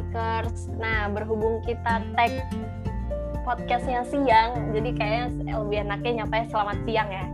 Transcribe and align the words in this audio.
Podemikers. 0.00 0.72
Nah, 0.80 1.12
berhubung 1.12 1.60
kita 1.68 2.00
tag 2.16 2.32
podcastnya 3.44 4.00
siang, 4.08 4.72
jadi 4.72 4.96
kayaknya 4.96 5.60
lebih 5.60 5.78
enaknya 5.84 6.24
nyapa 6.24 6.48
selamat 6.48 6.78
siang 6.88 7.08
ya. 7.12 7.26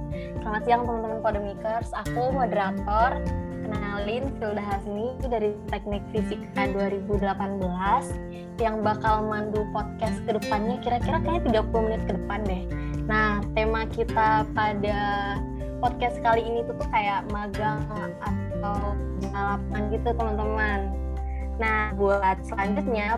Selamat 0.42 0.62
siang 0.66 0.82
teman-teman 0.82 1.22
Podemikers. 1.22 1.94
Aku 1.94 2.34
moderator 2.34 3.22
kenalin 3.70 4.34
Filda 4.42 4.62
Hasni 4.66 5.14
dari 5.30 5.54
Teknik 5.70 6.02
Fisika 6.10 6.66
2018 6.74 8.58
yang 8.58 8.82
bakal 8.82 9.22
mandu 9.30 9.62
podcast 9.70 10.18
ke 10.26 10.34
depannya 10.34 10.82
kira-kira 10.82 11.22
kayak 11.22 11.46
30 11.46 11.86
menit 11.86 12.02
ke 12.02 12.12
depan 12.18 12.40
deh. 12.50 12.62
Nah, 13.06 13.46
tema 13.54 13.86
kita 13.94 14.42
pada 14.58 14.98
podcast 15.78 16.18
kali 16.18 16.42
ini 16.42 16.66
tuh, 16.66 16.74
tuh 16.82 16.88
kayak 16.90 17.30
magang 17.30 17.86
atau 18.18 18.98
pengalaman 19.22 19.82
gitu 19.94 20.10
teman-teman. 20.18 21.05
Nah, 21.56 21.96
buat 21.96 22.36
selanjutnya 22.44 23.16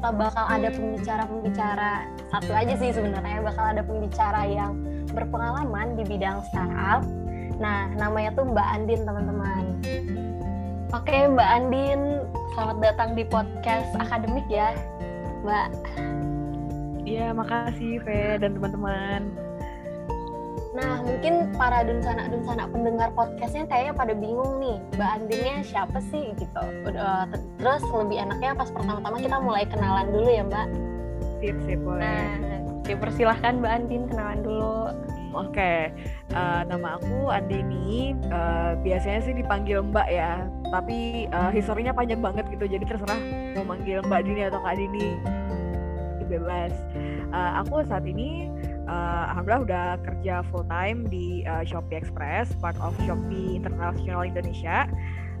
bakal 0.00 0.46
ada 0.46 0.70
pembicara-pembicara 0.70 2.06
satu 2.30 2.52
aja 2.54 2.74
sih 2.78 2.94
sebenarnya 2.94 3.42
bakal 3.42 3.64
ada 3.66 3.82
pembicara 3.82 4.46
yang 4.46 4.78
berpengalaman 5.10 5.98
di 5.98 6.06
bidang 6.06 6.38
startup 6.54 7.02
Nah, 7.58 7.86
namanya 7.94 8.34
tuh 8.34 8.44
Mbak 8.50 8.68
Andin, 8.74 9.00
teman-teman. 9.06 9.64
Oke, 10.90 11.16
Mbak 11.30 11.48
Andin, 11.48 12.00
selamat 12.54 12.76
datang 12.82 13.10
di 13.14 13.24
podcast 13.26 13.90
akademik 13.98 14.46
ya, 14.50 14.74
Mbak. 15.46 15.68
Iya, 17.04 17.30
makasih, 17.36 18.00
Fe 18.02 18.40
dan 18.42 18.58
teman-teman. 18.58 19.30
Nah, 20.74 21.06
mungkin 21.06 21.54
para 21.54 21.86
dunsana-dunsana 21.86 22.66
pendengar 22.66 23.14
podcastnya 23.14 23.62
kayaknya 23.70 23.94
pada 23.94 24.10
bingung 24.10 24.58
nih, 24.58 24.82
Mbak 24.98 25.10
Andinnya 25.22 25.56
siapa 25.62 26.02
sih 26.10 26.34
gitu. 26.34 26.62
Udah, 26.82 27.30
terus 27.62 27.82
lebih 27.94 28.18
enaknya 28.26 28.58
pas 28.58 28.74
pertama-tama 28.74 29.22
kita 29.22 29.38
mulai 29.38 29.64
kenalan 29.70 30.10
dulu 30.10 30.26
ya, 30.26 30.42
Mbak. 30.42 30.66
Sip, 31.38 31.56
sip, 31.62 31.78
boleh. 31.78 32.02
Nah, 32.02 32.58
dipersilahkan 32.82 33.62
Mbak 33.62 33.72
Andin 33.72 34.02
kenalan 34.10 34.40
dulu. 34.42 34.90
Oke, 35.34 35.50
okay. 35.50 35.78
uh, 36.34 36.62
eh, 36.62 36.62
nama 36.66 36.98
aku 36.98 37.30
Andini. 37.30 38.14
Uh, 38.30 38.74
biasanya 38.82 39.22
sih 39.22 39.34
dipanggil 39.34 39.78
Mbak 39.82 40.08
ya, 40.10 40.42
tapi 40.74 41.30
uh, 41.30 41.54
historinya 41.54 41.94
panjang 41.94 42.18
banget 42.18 42.50
gitu, 42.50 42.66
jadi 42.66 42.82
terserah 42.86 43.18
mau 43.58 43.66
manggil 43.66 44.02
Mbak 44.06 44.20
Dini 44.26 44.42
atau 44.46 44.58
Kak 44.62 44.74
Dini, 44.78 45.18
bebas. 46.26 46.74
Uh, 47.34 47.62
aku 47.62 47.82
saat 47.82 48.06
ini, 48.06 48.46
uh, 48.86 49.32
alhamdulillah 49.32 49.62
udah 49.64 49.86
kerja 50.04 50.34
full 50.48 50.64
time 50.68 51.06
di 51.08 51.42
uh, 51.44 51.62
Shopee 51.66 51.98
Express, 51.98 52.52
part 52.58 52.76
of 52.80 52.96
Shopee 53.04 53.58
International 53.58 54.24
Indonesia 54.24 54.88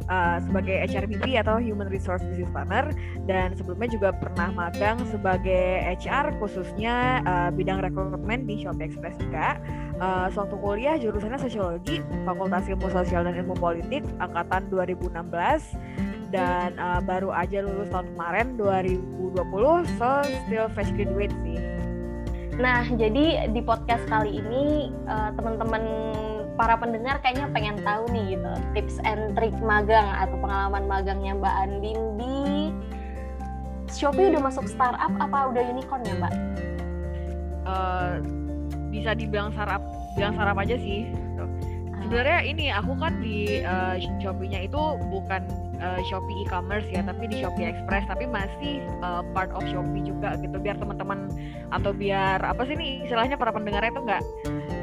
uh, 0.08 0.38
sebagai 0.42 0.76
HRBP 0.88 1.38
atau 1.40 1.60
Human 1.60 1.88
Resource 1.88 2.24
Business 2.24 2.50
Partner 2.52 2.92
dan 3.24 3.56
sebelumnya 3.56 3.88
juga 3.92 4.10
pernah 4.12 4.52
magang 4.52 5.00
sebagai 5.08 5.84
HR 6.00 6.36
khususnya 6.40 7.24
uh, 7.24 7.48
bidang 7.52 7.80
rekrutmen 7.80 8.44
di 8.44 8.64
Shopee 8.64 8.88
Express 8.88 9.16
juga. 9.20 9.58
Uh, 9.94 10.26
sewaktu 10.34 10.58
kuliah 10.58 10.96
jurusannya 10.98 11.38
Sosiologi, 11.38 12.02
Fakultas 12.26 12.66
Ilmu 12.66 12.90
Sosial 12.90 13.22
dan 13.30 13.38
Ilmu 13.38 13.54
Politik 13.54 14.02
angkatan 14.18 14.66
2016 14.66 15.14
dan 16.34 16.74
uh, 16.82 16.98
baru 16.98 17.30
aja 17.30 17.62
lulus 17.62 17.86
tahun 17.94 18.10
kemarin 18.18 18.58
2020 18.58 19.38
so 19.94 20.10
still 20.46 20.66
fresh 20.74 20.90
graduate 20.98 21.30
sih. 21.46 21.73
Nah, 22.54 22.86
jadi 22.86 23.50
di 23.50 23.60
podcast 23.66 24.06
kali 24.06 24.38
ini 24.38 24.94
uh, 25.10 25.34
teman-teman 25.34 25.82
para 26.54 26.78
pendengar 26.78 27.18
kayaknya 27.18 27.50
pengen 27.50 27.76
tahu 27.82 28.06
nih 28.14 28.38
gitu 28.38 28.52
tips 28.78 29.02
and 29.02 29.34
trick 29.34 29.54
magang 29.58 30.06
atau 30.06 30.38
pengalaman 30.38 30.86
magangnya 30.86 31.34
Mbak 31.34 31.54
Andin 31.66 32.00
di 32.14 32.38
Shopee 33.90 34.30
udah 34.30 34.42
masuk 34.42 34.70
startup 34.70 35.10
apa 35.18 35.38
udah 35.50 35.62
unicorn 35.66 36.02
ya 36.06 36.14
Mbak? 36.14 36.34
Uh, 37.66 38.14
bisa 38.94 39.18
dibilang 39.18 39.50
startup, 39.50 39.82
bilang 40.14 40.38
startup 40.38 40.58
aja 40.62 40.78
sih. 40.78 41.10
Sebenarnya 42.04 42.40
ini 42.44 42.68
aku 42.68 42.92
kan 43.00 43.16
di 43.24 43.64
uh, 43.64 43.96
Shopee-nya 44.20 44.68
itu 44.68 44.82
bukan 45.08 45.40
uh, 45.80 46.00
Shopee 46.04 46.44
e-commerce 46.44 46.84
ya, 46.92 47.00
tapi 47.00 47.32
di 47.32 47.40
Shopee 47.40 47.64
Express, 47.64 48.04
tapi 48.04 48.28
masih 48.28 48.84
uh, 49.00 49.24
part 49.32 49.48
of 49.56 49.64
Shopee 49.64 50.04
juga 50.04 50.36
gitu. 50.36 50.60
Biar 50.60 50.76
teman-teman 50.76 51.32
atau 51.72 51.96
biar 51.96 52.44
apa 52.44 52.68
sih 52.68 52.76
nih 52.76 53.08
istilahnya 53.08 53.40
para 53.40 53.56
pendengarnya 53.56 53.90
itu 53.96 54.02
nggak 54.04 54.22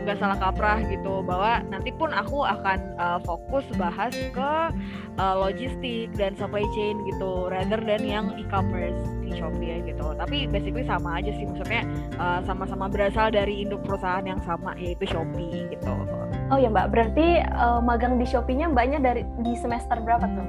nggak 0.02 0.18
salah 0.18 0.34
kaprah 0.42 0.82
gitu 0.90 1.22
bahwa 1.22 1.62
nanti 1.70 1.94
pun 1.94 2.10
aku 2.10 2.42
akan 2.42 2.80
uh, 2.98 3.22
fokus 3.22 3.62
bahas 3.78 4.10
ke 4.34 4.54
uh, 5.22 5.36
logistik 5.38 6.10
dan 6.18 6.34
supply 6.34 6.66
chain 6.74 6.98
gitu 7.06 7.46
rather 7.54 7.78
than 7.78 8.02
yang 8.02 8.34
e-commerce 8.34 8.98
di 9.22 9.38
Shopee 9.38 9.70
ya 9.70 9.78
gitu 9.86 10.18
tapi 10.18 10.50
basically 10.50 10.84
sama 10.90 11.22
aja 11.22 11.30
sih 11.38 11.46
maksudnya 11.46 11.86
sama 12.18 12.66
sama-sama 12.66 12.86
berasal 12.94 13.30
dari 13.34 13.66
induk 13.66 13.82
perusahaan 13.86 14.26
yang 14.26 14.42
sama 14.42 14.74
yaitu 14.78 15.06
Shopee 15.06 15.70
gitu 15.70 15.94
oh 16.52 16.60
ya 16.60 16.68
mbak 16.68 16.92
berarti 16.92 17.42
uh, 17.56 17.80
magang 17.80 18.20
di 18.20 18.28
Shopee-nya 18.28 18.70
mbaknya 18.70 19.00
dari 19.00 19.24
di 19.42 19.56
semester 19.56 19.98
berapa 20.04 20.28
tuh 20.28 20.48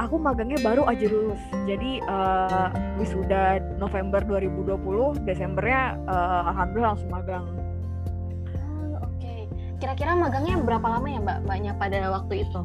aku 0.00 0.16
magangnya 0.16 0.56
baru 0.64 0.88
aja 0.88 1.06
lulus 1.06 1.42
jadi 1.68 2.00
uh, 2.08 2.68
wisuda 2.96 3.60
November 3.76 4.24
2020 4.24 5.28
Desembernya 5.28 6.00
uh, 6.08 6.50
alhamdulillah 6.50 6.96
langsung 6.96 7.12
magang 7.12 7.44
Kira-kira 9.80 10.12
magangnya 10.12 10.60
berapa 10.60 10.86
lama 10.92 11.08
ya 11.08 11.20
Mbak? 11.24 11.38
Mbaknya 11.48 11.72
pada 11.80 11.98
waktu 12.12 12.44
itu? 12.44 12.60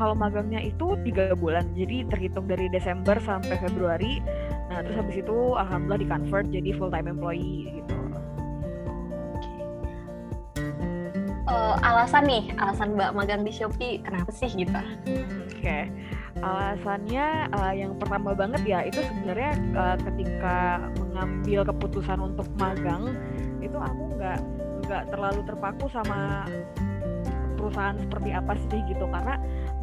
Kalau 0.00 0.16
magangnya 0.16 0.64
itu 0.64 0.96
tiga 1.04 1.36
bulan, 1.36 1.68
jadi 1.76 2.08
terhitung 2.08 2.48
dari 2.48 2.72
Desember 2.72 3.20
sampai 3.20 3.60
Februari. 3.60 4.24
Nah 4.72 4.80
terus 4.80 4.96
habis 4.96 5.20
itu 5.20 5.36
alhamdulillah 5.52 6.00
di 6.00 6.08
convert 6.08 6.46
jadi 6.48 6.70
full 6.80 6.88
time 6.88 7.12
employee 7.12 7.76
gitu. 7.76 7.99
Uh, 11.50 11.74
alasan 11.82 12.30
nih, 12.30 12.54
alasan 12.62 12.94
Mbak 12.94 13.10
magang 13.10 13.42
di 13.42 13.50
Shopee 13.50 13.98
kenapa 14.06 14.30
sih 14.30 14.46
gitu? 14.54 14.70
Oke, 14.70 15.58
okay. 15.58 15.90
alasannya 16.46 17.50
uh, 17.50 17.74
yang 17.74 17.98
pertama 17.98 18.38
banget 18.38 18.62
ya 18.62 18.86
itu 18.86 19.02
sebenarnya 19.02 19.58
uh, 19.74 19.96
ketika 19.98 20.78
mengambil 21.02 21.66
keputusan 21.66 22.22
untuk 22.22 22.46
magang 22.54 23.18
itu 23.58 23.74
aku 23.74 24.02
nggak 24.14 24.38
nggak 24.86 25.02
terlalu 25.10 25.42
terpaku 25.42 25.90
sama 25.90 26.46
perusahaan 27.58 27.98
seperti 27.98 28.30
apa 28.30 28.52
sih 28.70 28.80
gitu 28.86 29.04
karena 29.10 29.34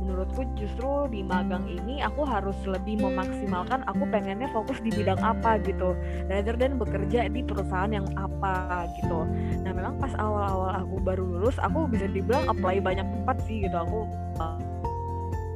menurutku 0.07 0.47
justru 0.55 1.11
di 1.11 1.19
magang 1.19 1.67
ini 1.67 1.99
aku 1.99 2.23
harus 2.23 2.55
lebih 2.63 3.03
memaksimalkan 3.03 3.83
aku 3.91 4.07
pengennya 4.07 4.47
fokus 4.55 4.79
di 4.79 4.87
bidang 4.95 5.19
apa 5.19 5.59
gitu 5.67 5.91
rather 6.31 6.55
than 6.55 6.79
bekerja 6.79 7.27
di 7.27 7.43
perusahaan 7.43 7.91
yang 7.91 8.07
apa 8.15 8.87
gitu. 8.95 9.27
Nah 9.67 9.71
memang 9.75 9.99
pas 9.99 10.15
awal-awal 10.15 10.79
aku 10.79 10.95
baru 11.03 11.27
lulus 11.27 11.59
aku 11.59 11.91
bisa 11.91 12.07
dibilang 12.07 12.47
apply 12.47 12.79
banyak 12.79 13.03
tempat 13.03 13.35
sih 13.43 13.67
gitu. 13.67 13.75
Aku 13.75 14.07
uh, 14.39 14.57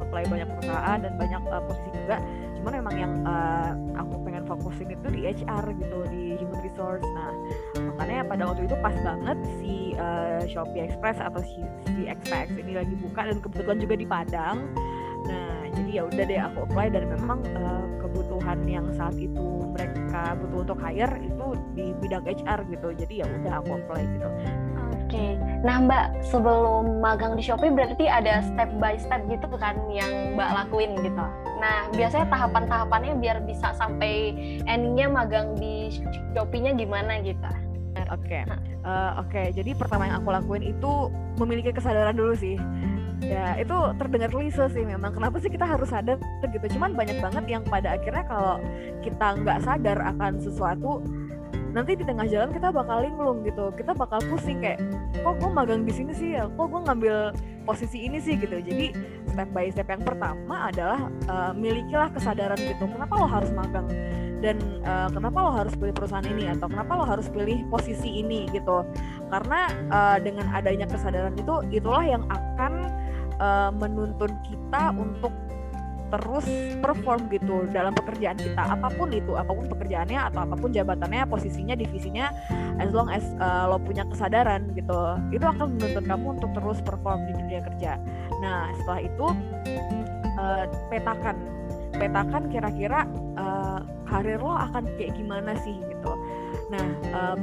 apply 0.03 0.27
banyak 0.27 0.47
perusahaan 0.59 0.99
dan 0.99 1.15
banyak 1.15 1.41
uh, 1.47 1.63
posisi 1.63 1.89
juga 1.95 2.19
cuman 2.61 2.77
memang 2.77 2.93
yang 2.93 3.13
uh, 3.25 3.73
aku 3.97 4.21
pengen 4.21 4.45
fokusin 4.45 4.93
itu 4.93 5.07
di 5.09 5.25
HR 5.25 5.65
gitu 5.81 5.97
di 6.13 6.37
human 6.37 6.61
resource. 6.61 7.01
Nah 7.17 7.33
makanya 7.97 8.21
pada 8.29 8.43
waktu 8.53 8.69
itu 8.69 8.77
pas 8.85 8.93
banget 9.01 9.37
si 9.57 9.97
uh, 9.97 10.45
Shopee 10.45 10.85
Express 10.85 11.17
atau 11.17 11.41
si, 11.41 11.65
si 11.89 12.05
XPX 12.05 12.53
ini 12.53 12.77
lagi 12.77 12.93
buka 13.01 13.25
dan 13.25 13.41
kebetulan 13.41 13.81
juga 13.81 13.95
di 13.97 14.05
Padang. 14.05 14.69
Nah 15.25 15.73
jadi 15.73 15.89
ya 15.89 16.03
udah 16.05 16.23
deh 16.29 16.37
aku 16.37 16.57
apply 16.69 16.87
dan 16.93 17.03
memang 17.09 17.41
uh, 17.57 17.85
kebutuhan 17.97 18.61
yang 18.69 18.85
saat 18.93 19.17
itu 19.17 19.65
mereka 19.73 20.37
butuh 20.37 20.61
untuk 20.61 20.79
hire 20.85 21.17
itu 21.17 21.47
di 21.73 21.97
bidang 21.97 22.29
HR 22.29 22.61
gitu. 22.69 22.87
Jadi 22.93 23.25
ya 23.25 23.25
udah 23.25 23.57
aku 23.57 23.81
apply 23.81 24.05
gitu 24.05 24.29
Oke, 25.11 25.35
nah 25.59 25.75
Mbak 25.83 26.23
sebelum 26.23 27.03
magang 27.03 27.35
di 27.35 27.43
Shopee 27.43 27.67
berarti 27.67 28.07
ada 28.07 28.39
step 28.47 28.71
by 28.79 28.95
step 28.95 29.19
gitu 29.27 29.43
kan 29.59 29.75
yang 29.91 30.39
Mbak 30.39 30.49
lakuin 30.55 30.95
gitu. 31.03 31.25
Nah 31.59 31.91
biasanya 31.91 32.31
tahapan-tahapannya 32.31 33.19
biar 33.19 33.43
bisa 33.43 33.75
sampai 33.75 34.31
endingnya 34.63 35.11
magang 35.11 35.51
di 35.59 35.91
Shopee-nya 36.31 36.79
gimana 36.79 37.19
gitu? 37.27 37.43
Oke, 38.07 38.39
okay. 38.39 38.47
uh, 38.47 38.55
eh, 38.55 39.11
oke. 39.19 39.27
Okay. 39.27 39.45
Jadi 39.51 39.75
pertama 39.75 40.07
yang 40.07 40.23
aku 40.23 40.31
lakuin 40.31 40.63
itu 40.63 41.11
memiliki 41.43 41.75
kesadaran 41.75 42.15
dulu 42.15 42.31
sih. 42.31 42.55
Ya 43.19 43.59
itu 43.59 43.75
terdengar 43.99 44.31
klise 44.31 44.71
sih 44.71 44.87
memang. 44.87 45.11
Kenapa 45.11 45.43
sih 45.43 45.51
kita 45.51 45.67
harus 45.67 45.91
sadar 45.91 46.23
gitu? 46.55 46.79
Cuman 46.79 46.95
banyak 46.95 47.19
banget 47.19 47.51
yang 47.51 47.67
pada 47.67 47.99
akhirnya 47.99 48.23
kalau 48.31 48.63
kita 49.03 49.27
nggak 49.43 49.59
sadar 49.59 49.99
akan 50.15 50.39
sesuatu 50.39 51.03
nanti 51.71 51.95
di 51.95 52.03
tengah 52.03 52.27
jalan 52.27 52.51
kita 52.51 52.69
bakal 52.71 53.03
linglung 53.03 53.43
gitu. 53.47 53.71
Kita 53.75 53.95
bakal 53.95 54.19
pusing 54.27 54.59
kayak 54.59 54.83
kok 55.23 55.35
gue 55.39 55.49
magang 55.51 55.87
di 55.87 55.93
sini 55.95 56.11
sih 56.15 56.29
ya? 56.35 56.47
Kok 56.51 56.67
gue 56.67 56.81
ngambil 56.87 57.15
posisi 57.63 58.03
ini 58.07 58.19
sih? 58.19 58.35
Gitu. 58.35 58.59
Jadi 58.59 58.91
step 59.31 59.49
by 59.55 59.67
step 59.71 59.87
yang 59.87 60.03
pertama 60.03 60.71
adalah 60.71 61.07
uh, 61.31 61.51
milikilah 61.55 62.11
kesadaran 62.11 62.59
gitu. 62.59 62.83
Kenapa 62.85 63.13
lo 63.15 63.27
harus 63.27 63.51
magang? 63.55 63.87
Dan 64.41 64.57
uh, 64.83 65.07
kenapa 65.13 65.37
lo 65.37 65.51
harus 65.53 65.73
pilih 65.77 65.93
perusahaan 65.93 66.25
ini? 66.25 66.49
Atau 66.49 66.67
kenapa 66.67 66.91
lo 66.97 67.05
harus 67.05 67.29
pilih 67.29 67.63
posisi 67.69 68.19
ini? 68.19 68.49
Gitu. 68.49 68.77
Karena 69.29 69.69
uh, 69.93 70.17
dengan 70.19 70.49
adanya 70.51 70.89
kesadaran 70.89 71.37
itu 71.37 71.61
itulah 71.71 72.03
yang 72.03 72.25
akan 72.27 72.89
uh, 73.39 73.71
menuntun 73.71 74.33
kita 74.43 74.91
untuk 74.97 75.31
terus 76.11 76.45
perform 76.83 77.31
gitu 77.31 77.65
dalam 77.71 77.95
pekerjaan 77.95 78.35
kita. 78.35 78.59
Apa 78.59 78.91
pun 78.91 79.09
itu 79.15 79.33
apa 79.39 79.51
pun 79.51 79.65
pekerjaannya 79.71 80.19
atau 80.31 80.43
apa 80.43 80.55
pun 80.59 80.69
jabatannya 80.75 81.23
posisinya 81.31 81.73
divisinya 81.79 82.29
as 82.77 82.91
long 82.91 83.07
as 83.07 83.23
uh, 83.39 83.71
lo 83.71 83.79
punya 83.79 84.03
kesadaran 84.11 84.75
gitu 84.75 85.15
itu 85.31 85.45
akan 85.45 85.79
menuntut 85.79 86.03
kamu 86.03 86.27
untuk 86.35 86.51
terus 86.51 86.79
perform 86.83 87.23
di 87.31 87.33
dunia 87.39 87.59
kerja. 87.63 87.91
Nah 88.43 88.69
setelah 88.75 89.01
itu 89.01 89.27
uh, 90.35 90.65
petakan. 90.91 91.37
Petakan 91.91 92.43
kira-kira 92.49 93.05
uh, 93.39 93.79
karir 94.07 94.39
lo 94.39 94.55
akan 94.55 94.83
kayak 94.99 95.15
gimana 95.15 95.55
sih 95.63 95.75
gitu. 95.75 96.13
Nah 96.71 96.87
um, 97.15 97.39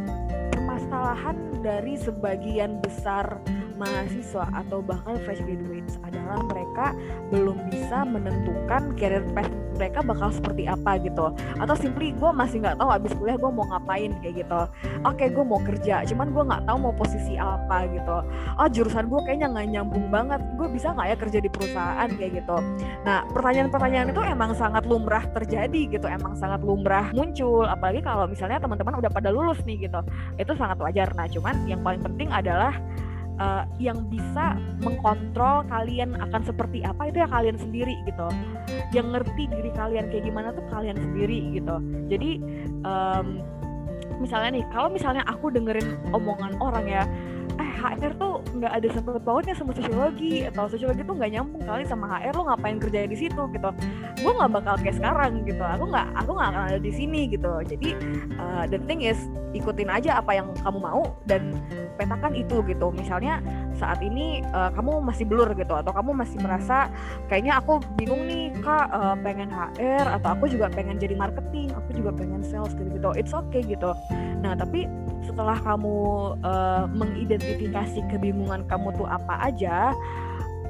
permasalahan 0.53 1.37
dari 1.65 1.97
sebagian 1.97 2.81
besar 2.85 3.41
mahasiswa 3.79 4.45
atau 4.53 4.83
bahkan 4.83 5.17
fresh 5.23 5.41
graduates 5.47 5.97
adalah 6.03 6.43
mereka 6.51 6.93
belum 7.31 7.71
bisa 7.71 8.03
menentukan 8.05 8.93
career 8.99 9.25
path 9.33 9.49
mereka 9.79 10.03
bakal 10.03 10.35
seperti 10.35 10.67
apa 10.67 10.99
gitu. 10.99 11.31
Atau 11.63 11.75
simply 11.79 12.11
gue 12.11 12.31
masih 12.35 12.67
nggak 12.67 12.83
tahu 12.83 12.91
abis 12.91 13.15
kuliah 13.15 13.39
gue 13.39 13.51
mau 13.55 13.65
ngapain 13.71 14.11
kayak 14.19 14.43
gitu. 14.43 14.61
Oke 15.07 15.31
gue 15.31 15.45
mau 15.47 15.63
kerja 15.63 16.03
cuman 16.03 16.35
gue 16.35 16.43
nggak 16.51 16.63
tahu 16.67 16.77
mau 16.83 16.95
posisi 16.99 17.39
apa 17.39 17.87
gitu. 17.95 18.17
Oh 18.59 18.69
jurusan 18.69 19.07
gue 19.07 19.21
kayaknya 19.23 19.55
nggak 19.55 19.67
nyambung 19.79 20.07
banget 20.11 20.43
gue 20.59 20.69
bisa 20.69 20.91
nggak 20.91 21.07
ya 21.15 21.17
kerja 21.17 21.39
di 21.39 21.51
perusahaan? 21.51 22.11
kayak 22.19 22.43
gitu. 22.43 22.57
Nah 23.07 23.23
pertanyaan-pertanyaan 23.31 24.11
itu 24.11 24.21
emang 24.27 24.51
sangat 24.59 24.83
lumrah 24.89 25.23
terjadi 25.31 25.81
gitu 25.95 26.07
emang 26.11 26.35
sangat 26.35 26.59
lumrah 26.67 27.15
muncul. 27.15 27.63
Apalagi 27.63 28.03
kalau 28.03 28.27
misalnya 28.27 28.59
teman-teman 28.59 28.99
udah 28.99 29.11
pada 29.13 29.31
lulus 29.31 29.63
nih 29.63 29.87
gitu 29.87 30.03
itu 30.35 30.53
sangat 30.59 30.83
wajar. 30.83 31.15
Nah 31.15 31.31
cuman 31.31 31.55
yang 31.71 31.81
paling 31.87 32.03
penting 32.03 32.35
adalah 32.35 32.75
uh, 33.39 33.65
yang 33.79 34.07
bisa 34.11 34.59
mengkontrol 34.83 35.65
kalian 35.71 36.15
akan 36.19 36.43
seperti 36.45 36.85
apa 36.85 37.09
itu 37.09 37.23
ya 37.23 37.29
kalian 37.31 37.57
sendiri 37.59 37.95
gitu. 38.05 38.29
Yang 38.95 39.07
ngerti 39.19 39.43
diri 39.51 39.71
kalian 39.75 40.11
kayak 40.13 40.25
gimana 40.27 40.55
tuh 40.55 40.65
kalian 40.71 40.99
sendiri 40.99 41.55
gitu. 41.55 41.77
Jadi 42.11 42.31
um, 42.85 43.27
misalnya 44.19 44.61
nih 44.61 44.65
kalau 44.75 44.91
misalnya 44.91 45.23
aku 45.27 45.49
dengerin 45.49 45.97
omongan 46.11 46.59
orang 46.59 46.87
ya 46.87 47.03
HR 47.79 48.13
tuh 48.19 48.43
nggak 48.59 48.73
ada 48.75 48.87
sangkut 48.91 49.23
pautnya 49.23 49.55
sama 49.55 49.73
sosiologi 49.73 50.45
atau 50.51 50.67
sosiologi 50.67 51.07
tuh 51.07 51.15
nggak 51.15 51.31
nyambung 51.31 51.63
kali 51.63 51.87
sama 51.87 52.11
HR 52.11 52.35
lo 52.35 52.43
ngapain 52.51 52.79
kerja 52.83 53.07
di 53.07 53.17
situ 53.17 53.43
gitu. 53.55 53.71
Gue 54.19 54.33
nggak 54.35 54.51
bakal 54.59 54.75
kayak 54.83 54.99
sekarang 54.99 55.47
gitu. 55.47 55.63
Aku 55.63 55.85
nggak 55.89 56.07
aku 56.19 56.31
nggak 56.35 56.49
akan 56.51 56.63
ada 56.75 56.79
di 56.83 56.93
sini 56.93 57.31
gitu. 57.31 57.53
Jadi 57.63 57.95
uh, 58.37 58.65
the 58.67 58.83
thing 58.91 59.07
is 59.07 59.17
ikutin 59.55 59.89
aja 59.89 60.19
apa 60.19 60.35
yang 60.37 60.51
kamu 60.61 60.79
mau 60.83 61.03
dan 61.31 61.55
petakan 61.95 62.35
itu 62.35 62.61
gitu. 62.67 62.91
Misalnya 62.91 63.39
saat 63.79 64.03
ini 64.03 64.43
uh, 64.51 64.75
kamu 64.75 64.99
masih 65.07 65.25
blur 65.25 65.55
gitu 65.55 65.73
atau 65.79 65.95
kamu 65.95 66.11
masih 66.19 66.39
merasa 66.43 66.91
kayaknya 67.31 67.63
aku 67.63 67.79
bingung 67.95 68.27
nih 68.27 68.51
kak 68.59 68.91
uh, 68.91 69.15
pengen 69.23 69.49
HR 69.55 70.19
atau 70.19 70.35
aku 70.35 70.51
juga 70.51 70.67
pengen 70.67 70.99
jadi 70.99 71.15
marketing 71.15 71.71
aku 71.71 71.95
juga 71.95 72.11
pengen 72.11 72.43
sales 72.43 72.75
gitu 72.75 72.91
gitu 72.91 73.11
it's 73.15 73.31
okay 73.31 73.63
gitu. 73.63 73.95
Nah 74.43 74.59
tapi 74.59 74.91
setelah 75.29 75.61
kamu 75.61 75.97
uh, 76.41 76.89
mengidentifikasi 76.89 78.01
kebingungan 78.09 78.65
kamu 78.65 78.89
tuh 78.97 79.05
apa 79.05 79.53
aja 79.53 79.93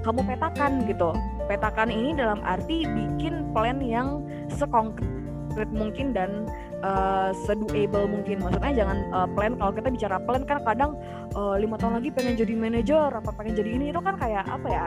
kamu 0.02 0.26
petakan 0.26 0.82
gitu. 0.90 1.14
Petakan 1.46 1.88
ini 1.88 2.18
dalam 2.18 2.42
arti 2.42 2.84
bikin 2.84 3.54
plan 3.54 3.78
yang 3.80 4.26
sekonkret 4.50 5.70
mungkin 5.70 6.10
dan 6.12 6.46
uh, 6.82 7.30
sedoable 7.46 8.06
mungkin. 8.10 8.42
Maksudnya 8.42 8.84
jangan 8.84 8.98
uh, 9.14 9.28
plan 9.30 9.54
kalau 9.58 9.72
kita 9.74 9.88
bicara 9.94 10.16
plan 10.22 10.42
kan 10.42 10.58
kadang 10.66 10.98
lima 11.38 11.78
tahun 11.78 12.02
lagi 12.02 12.10
pengen 12.10 12.34
jadi 12.34 12.54
manajer 12.58 13.14
apa 13.14 13.30
pengen 13.30 13.54
jadi 13.62 13.70
ini 13.78 13.94
itu 13.94 14.00
kan 14.02 14.18
kayak 14.18 14.42
apa 14.50 14.66
ya 14.66 14.86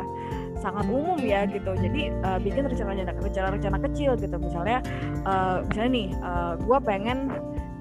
sangat 0.60 0.84
umum 0.92 1.16
ya 1.22 1.48
gitu. 1.48 1.72
Jadi 1.80 2.12
uh, 2.28 2.40
bikin 2.44 2.68
rencana 2.68 2.92
rencana-rencana 3.08 3.78
kecil 3.88 4.20
gitu. 4.20 4.36
Misalnya 4.36 4.84
uh, 5.24 5.64
misalnya 5.64 5.92
nih 5.96 6.08
uh, 6.20 6.54
gue 6.60 6.78
pengen 6.84 7.32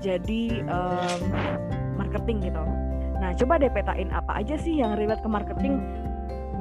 jadi 0.01 0.65
um, 0.71 1.21
marketing 2.11 2.51
gitu. 2.51 2.63
Nah, 3.23 3.31
coba 3.39 3.63
deh 3.63 3.71
petain 3.71 4.11
apa 4.11 4.43
aja 4.43 4.59
sih 4.59 4.83
yang 4.83 4.99
relate 4.99 5.23
ke 5.23 5.31
marketing. 5.31 5.79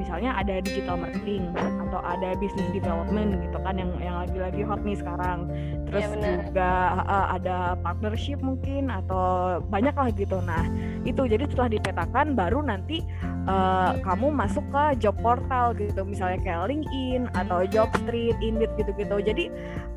Misalnya 0.09 0.41
ada 0.41 0.57
digital 0.65 0.97
marketing 0.97 1.53
atau 1.53 2.01
ada 2.01 2.33
business 2.41 2.65
development 2.73 3.38
gitu 3.45 3.61
kan 3.61 3.77
yang 3.77 3.94
yang 4.01 4.25
lagi-lagi 4.25 4.65
hot 4.65 4.81
nih 4.81 4.97
sekarang. 4.97 5.45
Terus 5.85 6.09
ya, 6.17 6.41
juga 6.50 6.69
uh, 7.06 7.27
ada 7.38 7.77
partnership 7.85 8.41
mungkin 8.41 8.89
atau 8.89 9.61
banyak 9.69 9.94
lah 9.94 10.09
gitu. 10.09 10.41
Nah, 10.41 10.65
itu 11.06 11.29
jadi 11.29 11.45
setelah 11.45 11.69
dipetakan 11.69 12.33
baru 12.33 12.65
nanti 12.65 13.06
uh, 13.45 13.91
kamu 14.01 14.33
masuk 14.33 14.65
ke 14.73 14.83
job 15.06 15.15
portal 15.21 15.73
gitu 15.77 16.01
misalnya 16.03 16.41
kayak 16.41 16.69
LinkedIn 16.69 17.29
atau 17.38 17.63
Jobstreet, 17.69 18.35
Indeed 18.41 18.71
gitu-gitu 18.75 19.21
jadi 19.21 19.45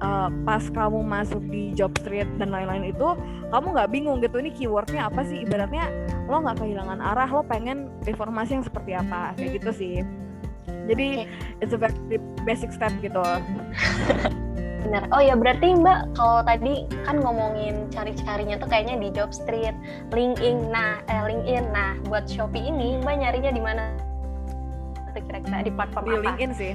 uh, 0.05 0.29
pas 0.45 0.63
kamu 0.63 1.03
masuk 1.03 1.43
di 1.49 1.73
Jobstreet 1.75 2.29
dan 2.37 2.53
lain-lain 2.53 2.93
itu 2.93 3.09
kamu 3.51 3.67
nggak 3.75 3.91
bingung 3.91 4.19
gitu 4.21 4.37
ini 4.39 4.51
keywordnya 4.53 5.09
apa 5.09 5.25
sih 5.27 5.43
ibaratnya 5.43 5.89
lo 6.29 6.45
nggak 6.45 6.63
kehilangan 6.63 7.01
arah 7.03 7.29
lo 7.29 7.43
pengen 7.45 7.82
informasi 8.07 8.59
yang 8.59 8.65
seperti 8.65 8.93
apa 8.97 9.37
kayak 9.39 9.63
gitu 9.63 9.71
sih 9.71 9.97
jadi 10.91 11.27
okay. 11.27 11.63
it's 11.63 11.75
a 11.75 11.79
very 11.79 12.19
basic 12.43 12.75
step 12.75 12.91
gitu 13.03 13.23
Benar. 14.83 15.07
Oh 15.15 15.23
ya 15.23 15.39
berarti 15.39 15.79
Mbak 15.79 16.19
kalau 16.19 16.43
tadi 16.43 16.91
kan 17.07 17.23
ngomongin 17.23 17.87
cari-carinya 17.95 18.59
tuh 18.59 18.67
kayaknya 18.67 18.99
di 18.99 19.09
Jobstreet, 19.15 19.79
LinkedIn. 20.11 20.75
Nah, 20.75 20.99
eh, 21.07 21.23
LinkedIn. 21.23 21.71
Nah, 21.71 21.97
buat 22.11 22.27
Shopee 22.27 22.67
ini 22.67 22.99
Mbak 22.99 23.15
nyarinya 23.23 23.53
di 23.55 23.63
mana? 23.63 23.95
kira-kira 25.13 25.65
di 25.65 25.73
platform 25.73 26.05
di 26.05 26.13
apa? 26.13 26.23
LinkedIn 26.25 26.51
sih. 26.53 26.73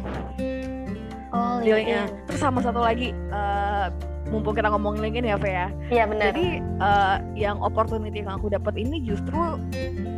Oh, 1.36 1.60
LinkedIn. 1.60 1.84
LinkedIn. 1.84 2.08
Terus 2.32 2.42
sama 2.42 2.60
satu 2.64 2.80
lagi 2.80 3.12
uh, 3.30 3.92
mumpung 4.30 4.56
kita 4.56 4.68
ngomongin 4.72 5.08
LinkedIn 5.08 5.32
ya, 5.32 5.38
Fe 5.40 5.52
ya. 5.52 5.68
Iya 5.92 6.04
benar. 6.10 6.36
Jadi 6.36 6.48
uh, 6.84 7.18
yang 7.38 7.58
opportunity 7.64 8.20
yang 8.24 8.36
aku 8.36 8.52
dapat 8.52 8.76
ini 8.76 9.04
justru 9.04 9.60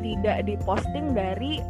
tidak 0.02 0.46
diposting 0.50 1.14
dari 1.14 1.62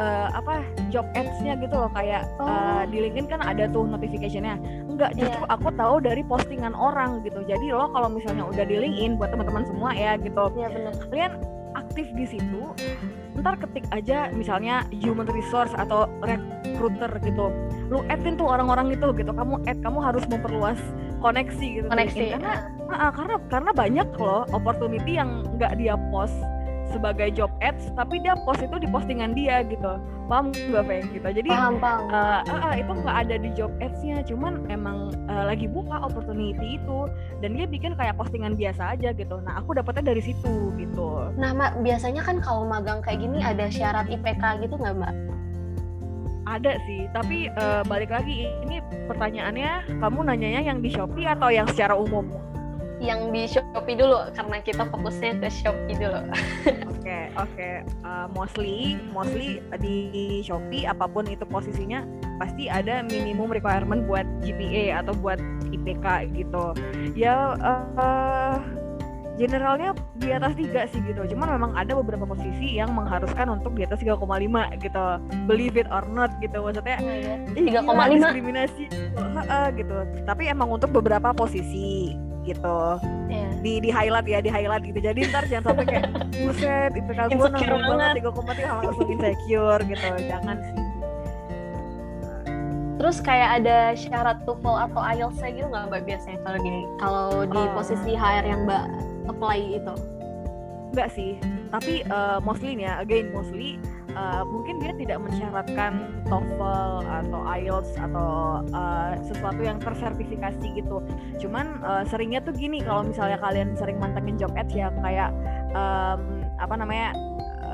uh, 0.00 0.28
apa 0.34 0.64
job 0.90 1.06
ads-nya 1.14 1.58
gitu 1.58 1.74
loh 1.74 1.90
kayak 1.92 2.26
oh. 2.40 2.48
uh, 2.48 2.82
di 2.88 3.04
LinkedIn 3.04 3.30
kan 3.30 3.40
ada 3.44 3.68
tuh 3.70 3.86
notification-nya. 3.86 4.58
Enggak, 4.90 5.14
justru 5.18 5.42
yeah. 5.42 5.54
aku 5.54 5.68
tahu 5.74 5.98
dari 6.02 6.22
postingan 6.26 6.74
orang 6.74 7.22
gitu. 7.26 7.42
Jadi 7.44 7.74
lo 7.74 7.90
kalau 7.90 8.08
misalnya 8.10 8.46
udah 8.46 8.64
di 8.66 8.76
LinkedIn 8.78 9.18
buat 9.18 9.34
teman-teman 9.34 9.66
semua 9.66 9.90
ya 9.94 10.16
gitu. 10.18 10.50
Iya 10.54 10.60
yeah, 10.66 10.70
benar. 10.70 10.92
Kalian 11.10 11.32
aktif 11.74 12.06
di 12.14 12.26
situ, 12.30 12.62
ntar 13.34 13.58
ketik 13.58 13.82
aja 13.90 14.30
misalnya 14.30 14.86
human 14.94 15.26
resource 15.26 15.74
atau 15.74 16.06
recruiter 16.22 17.10
gitu. 17.26 17.50
Lu 17.90 18.06
add-in 18.06 18.38
tuh 18.38 18.46
orang-orang 18.46 18.94
itu 18.94 19.10
gitu. 19.18 19.30
Kamu 19.34 19.66
add, 19.66 19.82
kamu 19.82 19.98
harus 19.98 20.22
memperluas 20.30 20.78
koneksi 21.24 21.66
gitu. 21.80 21.86
Koneksi. 21.88 22.24
Karena 22.36 22.54
uh, 22.92 23.12
karena 23.16 23.34
karena 23.48 23.70
banyak 23.72 24.08
loh 24.20 24.44
opportunity 24.52 25.16
yang 25.16 25.40
nggak 25.56 25.80
dia 25.80 25.96
post 26.12 26.36
sebagai 26.92 27.32
job 27.34 27.50
ads 27.58 27.90
tapi 27.98 28.22
dia 28.22 28.38
post 28.46 28.62
itu 28.62 28.76
di 28.78 28.86
postingan 28.86 29.32
dia 29.32 29.64
gitu. 29.66 29.98
Paham 30.30 30.52
gak 30.52 30.84
Fe? 30.86 31.02
Gitu. 31.10 31.26
Jadi 31.42 31.50
paham, 31.50 31.80
paham. 31.82 32.06
Uh, 32.08 32.40
uh, 32.46 32.60
uh, 32.70 32.74
itu 32.78 32.92
nggak 32.92 33.16
ada 33.26 33.36
di 33.40 33.50
job 33.56 33.72
adsnya. 33.82 34.22
Cuman 34.22 34.68
emang 34.70 35.10
uh, 35.26 35.44
lagi 35.48 35.66
buka 35.66 36.04
opportunity 36.04 36.78
itu 36.78 36.98
dan 37.42 37.56
dia 37.56 37.66
bikin 37.66 37.98
kayak 37.98 38.14
postingan 38.14 38.54
biasa 38.54 38.94
aja 38.94 39.10
gitu. 39.16 39.36
Nah 39.42 39.58
aku 39.58 39.74
dapetnya 39.74 40.14
dari 40.14 40.22
situ 40.22 40.70
gitu. 40.78 41.34
Nah 41.40 41.50
mbak 41.56 41.82
biasanya 41.82 42.22
kan 42.22 42.38
kalau 42.44 42.68
magang 42.68 43.02
kayak 43.02 43.20
gini 43.20 43.40
ada 43.40 43.66
syarat 43.72 44.06
IPK 44.06 44.68
gitu 44.68 44.78
nggak 44.78 44.96
mbak 44.96 45.14
ada 46.44 46.76
sih 46.84 47.08
tapi 47.12 47.48
uh, 47.56 47.82
balik 47.88 48.12
lagi 48.12 48.48
ini 48.64 48.80
pertanyaannya 49.08 50.00
kamu 50.00 50.18
nanyanya 50.28 50.62
yang 50.64 50.78
di 50.84 50.92
Shopee 50.92 51.28
atau 51.28 51.48
yang 51.48 51.64
secara 51.68 51.96
umum 51.96 52.28
yang 53.02 53.34
di 53.34 53.44
Shopee 53.44 53.98
dulu 53.98 54.32
karena 54.32 54.62
kita 54.64 54.88
fokusnya 54.88 55.42
ke 55.42 55.48
Shopee 55.50 55.96
dulu. 55.98 56.20
Oke 57.04 57.12
okay, 57.12 57.24
oke 57.36 57.52
okay. 57.52 57.74
uh, 58.00 58.24
mostly 58.32 58.96
mostly 59.12 59.60
di 59.76 60.40
Shopee 60.40 60.88
apa 60.88 61.04
pun 61.04 61.28
itu 61.28 61.44
posisinya 61.44 62.00
pasti 62.40 62.64
ada 62.72 63.04
minimum 63.04 63.52
requirement 63.52 64.08
buat 64.08 64.24
GPA 64.40 65.04
atau 65.04 65.12
buat 65.20 65.36
IPK 65.68 66.32
gitu. 66.32 66.72
Ya 67.12 67.60
uh, 67.60 68.56
generalnya 69.34 69.90
di 70.18 70.30
atas 70.30 70.54
tiga 70.54 70.86
sih 70.90 71.02
gitu. 71.02 71.26
Cuman 71.34 71.58
memang 71.58 71.72
ada 71.74 71.98
beberapa 71.98 72.22
posisi 72.24 72.78
yang 72.78 72.94
mengharuskan 72.94 73.50
untuk 73.50 73.74
di 73.74 73.82
atas 73.82 73.98
3,5 74.02 74.22
gitu. 74.78 75.04
Believe 75.50 75.74
it 75.78 75.88
or 75.90 76.06
not 76.06 76.30
gitu. 76.38 76.62
Maksudnya 76.62 76.96
oh, 77.02 77.10
iya. 77.58 77.82
3,5 77.82 78.14
diskriminasi 78.14 78.84
uh, 79.18 79.68
gitu. 79.74 79.96
Tapi 80.22 80.42
emang 80.46 80.70
untuk 80.70 80.94
beberapa 80.94 81.34
posisi 81.34 82.14
gitu 82.44 83.00
yeah. 83.32 83.50
di 83.64 83.80
di 83.80 83.88
highlight 83.88 84.28
ya 84.28 84.38
di 84.44 84.52
highlight 84.52 84.84
gitu 84.84 85.00
jadi 85.00 85.16
ntar 85.32 85.48
jangan 85.48 85.72
sampai 85.72 85.84
kayak 85.88 86.06
buset 86.44 86.92
itu 86.92 87.12
kan 87.16 87.32
gue 87.32 87.48
nanggung 87.48 87.82
banget 87.88 88.20
tiga 88.20 88.30
koma 88.36 88.52
tiga 88.52 88.70
langsung 88.84 89.08
insecure 89.08 89.82
gitu 89.88 90.06
jangan 90.28 90.58
Terus 92.94 93.18
kayak 93.20 93.60
ada 93.60 93.92
syarat 93.98 94.38
TOEFL 94.46 94.76
atau 94.88 95.02
IELTS 95.02 95.42
gitu 95.42 95.66
nggak 95.66 95.92
mbak 95.92 96.02
biasanya 96.08 96.38
kalau 96.46 96.58
gini 96.62 96.80
kalau 96.96 97.28
di 97.44 97.60
oh. 97.60 97.68
posisi 97.74 98.12
HR 98.14 98.44
yang 98.46 98.60
mbak 98.64 98.86
apply 99.28 99.80
itu? 99.80 99.94
Enggak 100.94 101.10
sih, 101.10 101.34
tapi 101.74 102.06
uh, 102.06 102.38
mostly 102.38 102.78
nih 102.78 102.86
ya, 102.86 102.94
again 103.02 103.34
mostly 103.34 103.82
uh, 104.14 104.42
mungkin 104.46 104.80
dia 104.80 104.94
tidak 104.96 105.18
mensyaratkan 105.22 106.22
TOEFL 106.30 107.02
atau 107.04 107.40
IELTS 107.44 107.90
atau 107.98 108.62
uh, 108.72 109.12
sesuatu 109.26 109.60
yang 109.62 109.78
tersertifikasi 109.82 110.66
gitu. 110.74 111.02
Cuman 111.42 111.82
uh, 111.82 112.02
seringnya 112.06 112.40
tuh 112.42 112.54
gini 112.54 112.80
kalau 112.80 113.04
misalnya 113.06 113.38
kalian 113.42 113.74
sering 113.74 113.98
mantengin 113.98 114.38
job 114.38 114.54
ads 114.54 114.72
ya 114.72 114.88
kayak 115.02 115.30
um, 115.74 116.46
apa 116.62 116.74
namanya 116.78 117.12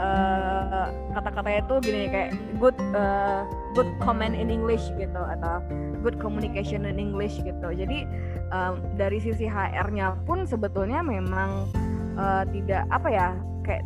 uh, 0.01 0.89
kata-katanya 1.13 1.61
tuh 1.69 1.79
gini 1.85 2.09
kayak 2.09 2.33
good 2.57 2.77
uh, 2.97 3.45
good 3.77 3.89
comment 4.01 4.33
in 4.33 4.49
English 4.49 4.89
gitu 4.97 5.21
atau 5.21 5.61
good 6.01 6.17
communication 6.17 6.89
in 6.89 6.97
English 6.97 7.37
gitu. 7.45 7.69
Jadi 7.69 8.09
um, 8.51 8.81
dari 8.97 9.21
sisi 9.21 9.45
HR-nya 9.45 10.17
pun 10.25 10.49
sebetulnya 10.49 11.05
memang 11.05 11.69
uh, 12.17 12.43
tidak 12.49 12.89
apa 12.89 13.09
ya 13.13 13.29
kayak 13.63 13.85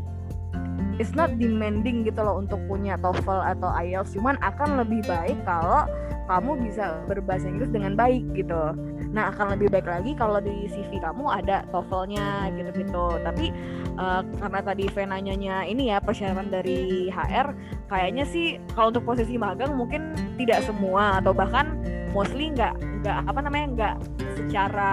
it's 1.03 1.15
not 1.19 1.35
demanding 1.43 2.07
gitu 2.07 2.23
loh 2.23 2.39
untuk 2.39 2.63
punya 2.71 2.95
TOEFL 3.03 3.59
atau 3.59 3.71
IELTS 3.75 4.15
cuman 4.15 4.39
akan 4.43 4.79
lebih 4.87 5.03
baik 5.11 5.39
kalau 5.43 5.87
kamu 6.31 6.71
bisa 6.71 7.03
berbahasa 7.11 7.51
Inggris 7.51 7.71
dengan 7.75 7.99
baik 7.99 8.23
gitu 8.39 8.73
nah 9.15 9.31
akan 9.31 9.55
lebih 9.55 9.71
baik 9.71 9.87
lagi 9.87 10.11
kalau 10.19 10.43
di 10.43 10.67
CV 10.67 10.99
kamu 10.99 11.31
ada 11.31 11.63
TOEFL-nya 11.71 12.51
gitu-gitu. 12.59 13.07
Tapi 13.23 13.55
uh, 13.95 14.27
karena 14.43 14.61
tadi 14.61 14.85
V 14.91 14.97
nanyanya 15.07 15.63
ini 15.63 15.95
ya 15.95 16.03
persyaratan 16.03 16.51
dari 16.51 17.09
HR 17.15 17.55
kayaknya 17.87 18.27
sih 18.27 18.59
kalau 18.75 18.91
untuk 18.91 19.07
posisi 19.07 19.39
magang 19.39 19.79
mungkin 19.79 20.19
tidak 20.35 20.67
semua 20.67 21.23
atau 21.23 21.31
bahkan 21.31 21.79
mostly 22.11 22.51
nggak 22.51 22.75
nggak 23.07 23.19
apa 23.31 23.39
namanya 23.39 23.67
nggak 23.79 23.95
secara 24.35 24.93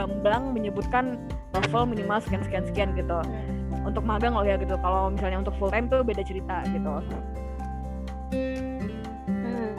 gamblang 0.00 0.56
menyebutkan 0.56 1.20
TOEFL 1.52 1.84
minimal 1.84 2.18
sekian 2.24 2.40
sekian 2.40 2.64
sekian 2.64 2.90
gitu. 2.96 3.20
Untuk 3.84 4.00
magang 4.00 4.32
loh 4.32 4.48
ya 4.48 4.56
gitu. 4.56 4.80
Kalau 4.80 5.12
misalnya 5.12 5.44
untuk 5.44 5.52
full 5.60 5.68
time 5.68 5.92
tuh 5.92 6.00
beda 6.00 6.24
cerita 6.24 6.64
gitu. 6.72 7.04
Hmm. 9.44 9.70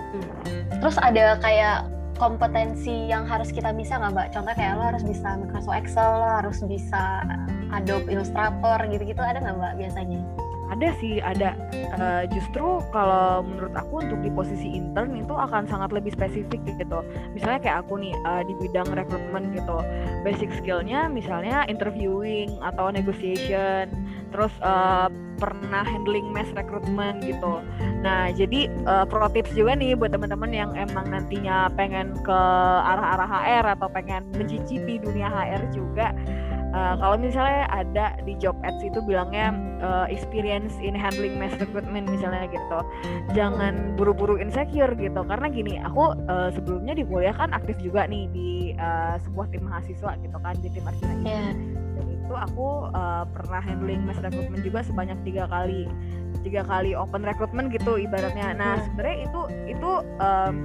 terus 0.79 0.95
ada 1.01 1.35
kayak 1.43 1.89
kompetensi 2.15 3.11
yang 3.11 3.27
harus 3.27 3.51
kita 3.51 3.75
bisa 3.75 3.99
nggak 3.99 4.11
mbak? 4.15 4.27
Contoh 4.31 4.53
kayak 4.55 4.79
lo 4.79 4.83
harus 4.87 5.03
bisa 5.03 5.35
Microsoft 5.35 5.75
Excel, 5.75 6.09
lo 6.15 6.29
harus 6.41 6.59
bisa 6.63 7.23
Adobe 7.75 8.07
Illustrator 8.11 8.79
gitu-gitu 8.87 9.19
ada 9.19 9.39
nggak 9.43 9.55
mbak 9.59 9.73
biasanya? 9.79 10.21
Ada 10.71 10.87
sih 10.97 11.21
ada. 11.21 11.53
Uh, 11.95 12.23
justru 12.33 12.81
kalau 12.91 13.45
menurut 13.45 13.71
aku 13.77 14.03
untuk 14.03 14.19
di 14.25 14.31
posisi 14.33 14.75
intern 14.75 15.15
itu 15.15 15.31
akan 15.31 15.69
sangat 15.69 15.93
lebih 15.93 16.11
spesifik 16.11 16.59
gitu. 16.65 16.99
Misalnya 17.31 17.59
kayak 17.61 17.77
aku 17.85 18.01
nih 18.01 18.13
uh, 18.25 18.41
di 18.43 18.53
bidang 18.57 18.89
rekrutmen 18.89 19.53
gitu. 19.53 19.77
Basic 20.25 20.49
skillnya 20.59 21.07
misalnya 21.07 21.63
interviewing 21.69 22.57
atau 22.65 22.89
negotiation. 22.89 23.93
Terus 24.33 24.51
uh, 24.65 25.07
pernah 25.35 25.83
handling 25.83 26.31
mass 26.31 26.47
recruitment 26.55 27.21
gitu. 27.23 27.61
Nah 28.01 28.31
jadi 28.31 28.71
uh, 28.87 29.05
pro 29.05 29.27
tips 29.31 29.51
juga 29.53 29.75
nih 29.75 29.93
buat 29.95 30.15
teman-teman 30.15 30.51
yang 30.51 30.71
emang 30.75 31.11
nantinya 31.11 31.67
pengen 31.75 32.15
ke 32.23 32.39
arah-arah 32.87 33.29
HR 33.29 33.65
atau 33.79 33.87
pengen 33.91 34.27
mencicipi 34.35 34.99
dunia 34.99 35.27
HR 35.27 35.61
juga 35.75 36.15
Uh, 36.75 36.99
kalau 36.99 37.15
misalnya 37.15 37.71
ada 37.71 38.19
di 38.27 38.35
job 38.35 38.51
ads 38.67 38.83
itu 38.83 38.99
bilangnya 39.07 39.55
uh, 39.79 40.11
experience 40.11 40.75
in 40.83 40.91
handling 40.91 41.39
mass 41.39 41.55
recruitment 41.55 42.03
misalnya 42.11 42.51
gitu, 42.51 42.79
jangan 43.31 43.95
buru-buru 43.95 44.35
insecure 44.35 44.91
gitu. 44.99 45.23
Karena 45.23 45.47
gini, 45.47 45.79
aku 45.79 46.11
uh, 46.27 46.51
sebelumnya 46.51 46.99
di 46.99 47.07
kuliah 47.07 47.31
kan 47.31 47.55
aktif 47.55 47.79
juga 47.79 48.03
nih 48.11 48.27
di 48.35 48.75
uh, 48.75 49.15
sebuah 49.23 49.55
tim 49.55 49.63
mahasiswa 49.71 50.19
gitu 50.19 50.35
kan 50.35 50.55
di 50.59 50.67
tim 50.67 50.83
Arjuna 50.83 51.13
ini. 51.15 51.23
Yeah. 51.23 51.51
Dan 51.95 52.05
itu 52.11 52.33
aku 52.35 52.67
uh, 52.91 53.23
pernah 53.23 53.61
handling 53.63 54.03
mass 54.03 54.19
recruitment 54.19 54.59
juga 54.67 54.83
sebanyak 54.83 55.15
tiga 55.23 55.47
kali, 55.47 55.87
tiga 56.43 56.67
kali 56.67 56.91
open 56.91 57.23
recruitment 57.23 57.71
gitu 57.71 57.95
ibaratnya. 57.95 58.51
Nah 58.51 58.83
sebenarnya 58.83 59.31
itu 59.31 59.41
itu 59.79 59.91
um, 60.19 60.55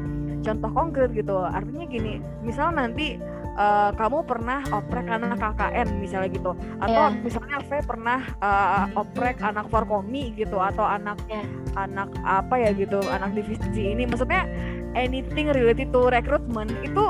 contoh 0.42 0.70
konkret 0.74 1.14
gitu. 1.14 1.38
Artinya 1.38 1.86
gini, 1.86 2.18
misal 2.42 2.74
nanti 2.74 3.14
uh, 3.60 3.90
kamu 3.94 4.24
pernah 4.24 4.64
oprek 4.72 5.06
anak 5.12 5.36
KKN 5.36 5.88
misalnya 6.00 6.30
gitu 6.32 6.52
atau 6.80 7.04
yeah. 7.12 7.20
misalnya 7.20 7.58
V 7.60 7.70
pernah 7.84 8.20
uh, 8.40 8.88
oprek 8.96 9.36
anak 9.44 9.68
Forkomi 9.68 10.32
gitu 10.34 10.56
atau 10.56 10.88
anak 10.88 11.20
yeah. 11.28 11.44
anak 11.76 12.08
apa 12.24 12.56
ya 12.56 12.70
gitu 12.72 12.98
anak 13.12 13.36
divisi 13.36 13.92
ini 13.92 14.08
maksudnya 14.08 14.48
anything 14.96 15.52
related 15.52 15.92
to 15.92 16.08
recruitment 16.08 16.72
itu 16.80 17.04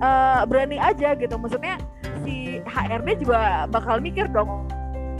uh, 0.00 0.42
berani 0.46 0.78
aja 0.78 1.18
gitu 1.18 1.34
maksudnya 1.34 1.76
si 2.22 2.62
HRD 2.64 3.26
juga 3.26 3.66
bakal 3.66 3.98
mikir 3.98 4.30
dong 4.30 4.68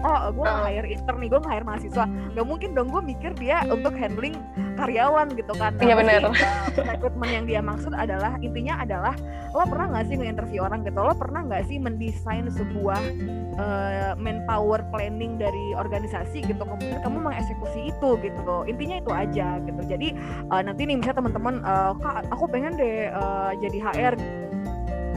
oh 0.04 0.21
gue 0.33 0.47
uh. 0.47 0.64
hire 0.66 0.88
intern 0.88 1.19
nih 1.21 1.28
gue 1.33 1.40
hire 1.45 1.66
mahasiswa. 1.66 2.04
Gak 2.09 2.47
mungkin 2.47 2.76
dong 2.76 2.88
gue 2.88 3.02
mikir 3.02 3.33
dia 3.37 3.64
untuk 3.69 3.92
handling 3.97 4.37
karyawan 4.76 5.28
gitu 5.37 5.52
kan. 5.57 5.76
Iya 5.80 5.95
benar 5.97 6.33
rekrutmen 6.76 7.30
yang 7.30 7.45
dia 7.47 7.61
maksud 7.61 7.92
adalah 7.92 8.37
intinya 8.40 8.80
adalah 8.83 9.14
lo 9.50 9.66
pernah 9.66 9.90
nggak 9.90 10.04
sih 10.07 10.14
nge-interview 10.16 10.61
orang 10.62 10.80
gitu? 10.87 11.00
Lo 11.02 11.14
pernah 11.14 11.40
nggak 11.45 11.64
sih 11.66 11.76
mendesain 11.83 12.47
sebuah 12.49 13.00
uh, 13.59 14.12
manpower 14.16 14.85
planning 14.95 15.37
dari 15.37 15.75
organisasi 15.75 16.47
gitu? 16.47 16.62
Kemudian 16.62 17.02
kamu 17.02 17.19
mengeksekusi 17.19 17.90
itu 17.90 18.09
gitu. 18.23 18.57
Intinya 18.66 18.97
itu 19.02 19.11
aja 19.11 19.59
gitu. 19.64 19.83
Jadi 19.85 20.09
uh, 20.49 20.62
nanti 20.62 20.87
nih 20.87 20.97
misalnya 21.00 21.19
teman-teman 21.25 21.54
uh, 21.66 21.92
kak 21.99 22.28
aku 22.30 22.45
pengen 22.49 22.78
deh 22.78 23.11
uh, 23.11 23.52
jadi 23.59 23.78
HR 23.80 24.14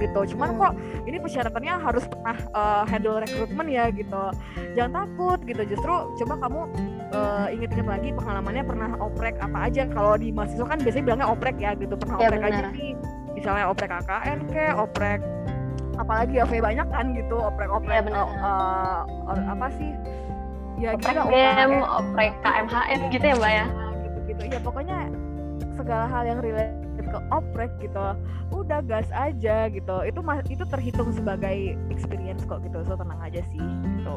gitu. 0.02 0.36
Cuman 0.36 0.50
hmm. 0.54 0.60
kok 0.60 0.74
ini 1.04 1.18
persyaratannya 1.20 1.74
harus 1.84 2.04
pernah 2.08 2.38
uh, 2.56 2.84
handle 2.88 3.20
rekrutmen 3.20 3.68
ya 3.68 3.92
gitu. 3.92 4.32
Jangan 4.76 4.92
takut 5.04 5.40
gitu. 5.44 5.64
Justru 5.68 5.94
coba 6.24 6.34
kamu 6.48 6.62
uh, 7.12 7.48
inget-inget 7.52 7.88
lagi 7.88 8.10
pengalamannya 8.16 8.64
pernah 8.64 8.90
oprek 9.04 9.36
apa 9.44 9.68
aja. 9.68 9.84
Kalau 9.92 10.16
di 10.16 10.32
mahasiswa 10.32 10.66
kan 10.66 10.80
biasanya 10.80 11.04
bilangnya 11.04 11.28
oprek 11.28 11.56
ya 11.60 11.72
gitu. 11.76 11.94
Pernah 12.00 12.18
ya, 12.20 12.28
oprek 12.32 12.42
bener. 12.42 12.54
aja 12.56 12.64
nih 12.72 12.94
misalnya 13.44 13.66
oprek 13.68 13.92
KKN 13.92 14.40
ke 14.56 14.66
oprek 14.80 15.20
apalagi 16.00 16.34
ya 16.40 16.46
banyak 16.48 16.88
kan 16.88 17.06
gitu. 17.12 17.36
Oprek-oprek 17.38 18.08
ya, 18.08 18.14
uh, 18.16 19.04
uh, 19.28 19.42
apa 19.52 19.68
sih? 19.76 19.92
Ya 20.80 20.96
oprek 20.96 21.16
gitu 21.20 21.28
game, 21.28 21.76
oprek 21.84 22.32
KMHN 22.40 23.00
gitu 23.12 23.26
ya 23.28 23.36
mbak 23.36 23.52
ya? 23.52 23.66
Gitu 23.68 24.18
gitu 24.32 24.42
ya 24.48 24.60
pokoknya 24.64 24.98
segala 25.76 26.06
hal 26.08 26.24
yang 26.24 26.40
relate 26.40 26.74
ke 27.14 27.20
oprek 27.30 27.72
gitu. 27.78 28.18
Udah 28.50 28.82
gas 28.82 29.06
aja 29.14 29.70
gitu. 29.70 29.96
Itu 30.02 30.20
itu 30.50 30.64
terhitung 30.66 31.14
sebagai 31.14 31.78
experience 31.94 32.42
kok 32.50 32.66
gitu. 32.66 32.82
So 32.84 32.98
tenang 32.98 33.22
aja 33.22 33.46
sih 33.54 33.62
gitu. 34.02 34.14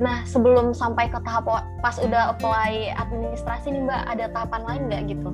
Nah 0.00 0.24
sebelum 0.24 0.72
sampai 0.72 1.12
ke 1.12 1.20
tahap 1.22 1.46
pas 1.84 1.96
udah 2.00 2.32
apply 2.34 2.96
administrasi 2.96 3.76
nih 3.76 3.84
mbak 3.84 4.02
ada 4.08 4.24
tahapan 4.32 4.62
lain 4.64 4.82
nggak 4.88 5.02
gitu? 5.12 5.30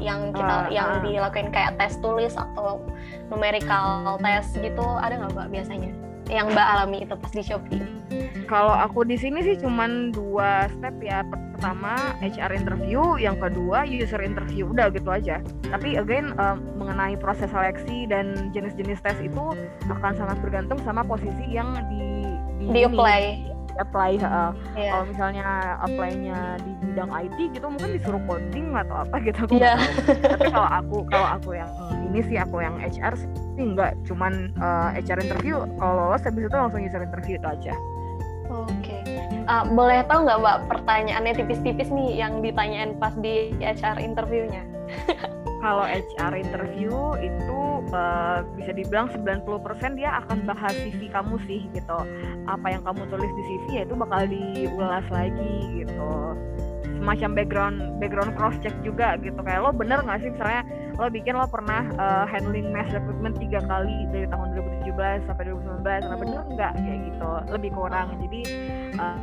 Yang 0.00 0.40
kita 0.40 0.54
uh, 0.56 0.68
yang 0.72 0.88
uh. 0.88 1.02
dilakuin 1.04 1.48
kayak 1.52 1.76
tes 1.76 2.00
tulis 2.00 2.34
atau 2.34 2.80
numerical 3.28 4.16
test 4.24 4.56
gitu 4.58 4.86
ada 4.98 5.20
nggak 5.20 5.32
mbak 5.36 5.48
biasanya 5.52 5.92
yang 6.32 6.48
Mbak 6.48 6.66
alami 6.66 6.98
itu 7.04 7.14
pas 7.14 7.32
di 7.32 7.42
Shopee? 7.44 7.84
Kalau 8.48 8.72
aku 8.72 9.04
di 9.04 9.16
sini 9.16 9.44
sih 9.44 9.56
cuman 9.60 10.12
dua 10.12 10.68
step 10.72 10.96
ya. 11.00 11.24
Pertama 11.28 12.16
HR 12.18 12.52
interview, 12.58 13.00
yang 13.20 13.38
kedua 13.38 13.86
user 13.86 14.18
interview. 14.18 14.68
Udah 14.72 14.90
gitu 14.90 15.08
aja. 15.12 15.38
Tapi 15.68 16.00
again 16.00 16.34
uh, 16.40 16.58
mengenai 16.76 17.14
proses 17.20 17.48
seleksi 17.52 18.08
dan 18.08 18.50
jenis-jenis 18.50 18.98
tes 19.04 19.16
itu 19.22 19.44
akan 19.86 20.12
sangat 20.16 20.36
bergantung 20.42 20.80
sama 20.82 21.06
posisi 21.06 21.44
yang 21.52 21.70
di 21.92 22.02
di, 22.60 22.66
di 22.72 22.80
apply 22.84 23.52
apply 23.80 24.20
uh, 24.20 24.52
yeah. 24.76 24.92
kalau 24.92 25.04
misalnya 25.08 25.46
apply-nya 25.80 26.60
di 26.60 26.72
bidang 26.84 27.08
IT 27.08 27.38
gitu 27.56 27.66
mungkin 27.72 27.90
disuruh 27.96 28.22
coding 28.28 28.76
atau 28.76 28.96
apa 29.00 29.16
gitu 29.24 29.38
aku 29.48 29.56
yeah. 29.56 29.80
tapi 30.04 30.52
kalau 30.52 30.68
aku 30.68 30.96
kalau 31.08 31.28
aku 31.40 31.50
yang 31.56 31.70
ini 32.12 32.20
sih 32.28 32.36
aku 32.36 32.60
yang 32.60 32.76
HR 32.76 33.16
sih 33.16 33.28
enggak 33.56 33.96
cuman 34.04 34.52
uh, 34.60 34.92
HR 34.92 35.24
interview 35.24 35.64
kalau 35.80 36.12
lolos 36.12 36.22
habis 36.22 36.44
itu 36.44 36.56
langsung 36.56 36.84
user 36.84 37.02
interview 37.02 37.40
itu 37.40 37.48
aja 37.48 37.74
oke 38.52 38.68
okay. 38.84 39.00
uh, 39.48 39.64
boleh 39.72 40.04
tahu 40.06 40.28
nggak 40.28 40.38
mbak 40.44 40.58
pertanyaannya 40.68 41.32
tipis-tipis 41.40 41.88
nih 41.88 42.20
yang 42.20 42.44
ditanyain 42.44 42.92
pas 43.00 43.16
di 43.16 43.56
HR 43.64 43.96
interviewnya 43.98 44.62
kalau 45.62 45.86
HR 45.86 46.32
interview 46.36 47.14
itu 47.22 47.60
uh, 47.94 48.42
bisa 48.58 48.74
dibilang 48.74 49.06
90% 49.14 49.46
dia 49.94 50.18
akan 50.26 50.42
bahas 50.42 50.74
CV 50.74 51.06
kamu 51.14 51.38
sih 51.46 51.70
gitu. 51.70 51.98
Apa 52.50 52.66
yang 52.74 52.82
kamu 52.82 53.06
tulis 53.06 53.30
di 53.30 53.42
CV 53.46 53.64
ya 53.78 53.82
itu 53.86 53.94
bakal 53.94 54.26
diulas 54.26 55.06
lagi 55.14 55.86
gitu. 55.86 56.10
Semacam 56.98 57.30
background 57.38 57.76
background 58.02 58.32
cross 58.34 58.58
check 58.60 58.74
juga 58.82 59.14
gitu. 59.22 59.38
Kayak 59.38 59.62
lo 59.62 59.70
bener 59.70 60.02
nggak 60.02 60.18
sih 60.26 60.30
misalnya 60.34 60.66
lo 60.98 61.08
bikin 61.08 61.34
lo 61.36 61.46
pernah 61.48 61.88
uh, 61.96 62.24
handling 62.28 62.68
mass 62.68 62.88
recruitment 62.92 63.36
tiga 63.40 63.64
kali 63.64 64.06
dari 64.12 64.26
tahun 64.28 64.52
2017 64.84 65.28
sampai 65.28 65.44
2019 65.48 66.08
nah 66.08 66.16
bener 66.20 66.42
nggak? 66.52 66.72
Kayak 66.76 66.98
gitu 67.08 67.30
lebih 67.52 67.70
kurang. 67.72 68.08
Jadi 68.20 68.40
uh, 69.00 69.18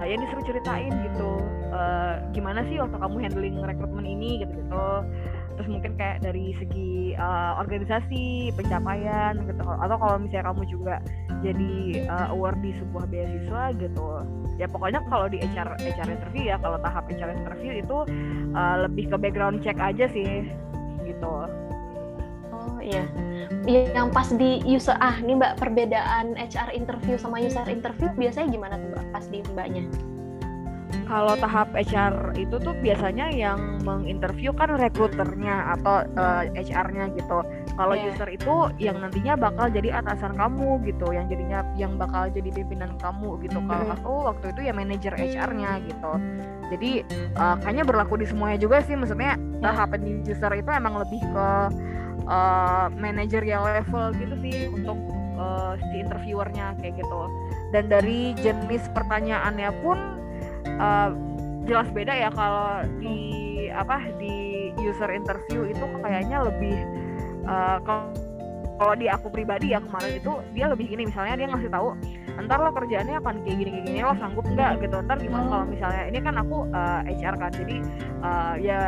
ya 0.00 0.16
disuruh 0.16 0.44
ceritain 0.48 0.92
gitu 1.12 1.32
uh, 1.76 2.24
gimana 2.32 2.64
sih 2.72 2.80
waktu 2.80 2.96
kamu 2.96 3.16
handling 3.20 3.56
rekrutmen 3.60 4.06
ini 4.08 4.40
gitu 4.40 4.52
gitu 4.56 4.86
terus 5.60 5.76
mungkin 5.76 5.92
kayak 6.00 6.24
dari 6.24 6.56
segi 6.56 7.12
uh, 7.20 7.60
organisasi 7.60 8.48
pencapaian 8.56 9.36
gitu. 9.44 9.60
Atau 9.60 9.96
kalau 10.00 10.16
misalnya 10.16 10.48
kamu 10.56 10.62
juga 10.72 11.04
jadi 11.44 12.04
uh, 12.08 12.32
award 12.32 12.64
di 12.64 12.72
sebuah 12.80 13.04
beasiswa 13.12 13.62
gitu 13.76 14.24
ya 14.60 14.68
pokoknya 14.68 15.00
kalau 15.08 15.24
di 15.24 15.40
HR 15.40 15.80
HR 15.80 16.08
interview 16.20 16.52
ya 16.52 16.56
kalau 16.60 16.76
tahap 16.84 17.08
HR 17.08 17.32
interview 17.32 17.80
itu 17.80 17.98
uh, 18.52 18.76
lebih 18.84 19.08
ke 19.08 19.16
background 19.16 19.64
check 19.64 19.80
aja 19.80 20.04
sih 20.12 20.44
gitu. 21.20 21.36
Oh 22.50 22.78
iya. 22.80 23.04
Yang 23.68 24.08
pas 24.10 24.28
di 24.32 24.64
user 24.64 24.96
ah 24.98 25.20
ini 25.20 25.36
mbak 25.36 25.60
perbedaan 25.60 26.34
HR 26.40 26.72
interview 26.72 27.20
sama 27.20 27.36
user 27.38 27.68
interview 27.68 28.08
biasanya 28.16 28.48
gimana 28.48 28.74
tuh 28.80 28.88
mbak 28.96 29.06
pas 29.12 29.24
di 29.28 29.38
mbaknya? 29.52 29.84
Kalau 31.10 31.34
tahap 31.38 31.74
HR 31.74 32.38
itu 32.38 32.56
tuh 32.62 32.74
biasanya 32.82 33.34
yang 33.34 33.82
menginterview 33.82 34.54
kan 34.54 34.78
rekruternya 34.78 35.74
atau 35.78 36.06
uh, 36.14 36.46
eh, 36.46 36.62
HR-nya 36.62 37.10
gitu. 37.18 37.42
Kalau 37.80 37.96
yeah. 37.96 38.12
user 38.12 38.28
itu 38.28 38.54
yang 38.76 39.00
nantinya 39.00 39.40
bakal 39.40 39.72
jadi 39.72 40.04
atasan 40.04 40.36
kamu 40.36 40.84
gitu, 40.84 41.16
yang 41.16 41.32
jadinya 41.32 41.64
yang 41.80 41.96
bakal 41.96 42.28
jadi 42.28 42.52
pimpinan 42.52 42.92
kamu 43.00 43.40
gitu. 43.40 43.56
Kalau 43.64 43.84
mm. 43.88 43.96
aku 43.96 44.12
waktu 44.28 44.46
itu 44.52 44.60
ya 44.68 44.72
manajer 44.76 45.16
HR-nya 45.16 45.80
gitu. 45.88 46.12
Jadi 46.76 46.90
uh, 47.40 47.56
kayaknya 47.64 47.84
berlaku 47.88 48.20
di 48.20 48.28
semuanya 48.28 48.60
juga 48.60 48.84
sih. 48.84 48.92
Maksudnya 48.92 49.40
yeah. 49.40 49.64
tahap 49.64 49.96
user 49.96 50.52
itu 50.52 50.68
emang 50.68 51.00
lebih 51.00 51.24
ke 51.24 51.48
uh, 52.28 52.92
manajerial 53.00 53.64
level 53.64 54.12
gitu 54.20 54.34
sih 54.44 54.68
untuk 54.68 55.00
uh, 55.40 55.72
si 55.80 56.04
interviewernya 56.04 56.76
kayak 56.84 57.00
gitu. 57.00 57.20
Dan 57.72 57.88
dari 57.88 58.36
jenis 58.44 58.92
pertanyaannya 58.92 59.70
pun 59.80 59.98
uh, 60.76 61.16
jelas 61.64 61.88
beda 61.96 62.12
ya 62.12 62.28
kalau 62.28 62.84
di 63.00 63.16
apa 63.72 64.04
di 64.20 64.68
user 64.80 65.08
interview 65.12 65.64
itu 65.70 65.84
kayaknya 66.02 66.44
lebih 66.44 66.76
uh, 67.46 67.78
kalau 68.80 68.94
di 68.96 69.12
aku 69.12 69.28
pribadi 69.28 69.76
ya 69.76 69.80
kemarin 69.84 70.16
itu 70.16 70.32
dia 70.56 70.66
lebih 70.72 70.88
gini 70.88 71.04
misalnya 71.04 71.36
dia 71.36 71.46
ngasih 71.52 71.68
tahu 71.68 71.92
ntar 72.48 72.58
lo 72.64 72.72
kerjaannya 72.72 73.20
akan 73.20 73.44
kayak 73.44 73.56
gini 73.60 73.70
kayak 73.76 73.84
gini 73.92 73.98
lo 74.00 74.14
sanggup 74.16 74.46
nggak? 74.48 74.80
Gitu. 74.80 74.96
Ntar 75.04 75.16
gimana 75.20 75.44
kalau 75.52 75.64
misalnya 75.68 76.02
ini 76.08 76.18
kan 76.24 76.34
aku 76.40 76.56
uh, 76.72 77.00
eh, 77.04 77.20
HR 77.20 77.34
kan 77.36 77.50
jadi 77.52 77.76
uh, 78.24 78.54
ya 78.56 78.80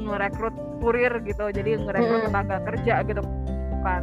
ngerekrut 0.00 0.54
kurir 0.80 1.12
gitu 1.24 1.44
jadi 1.52 1.70
ngerekrut 1.80 2.32
tenaga 2.32 2.56
kerja 2.64 3.04
gitu 3.04 3.22
kan. 3.84 4.02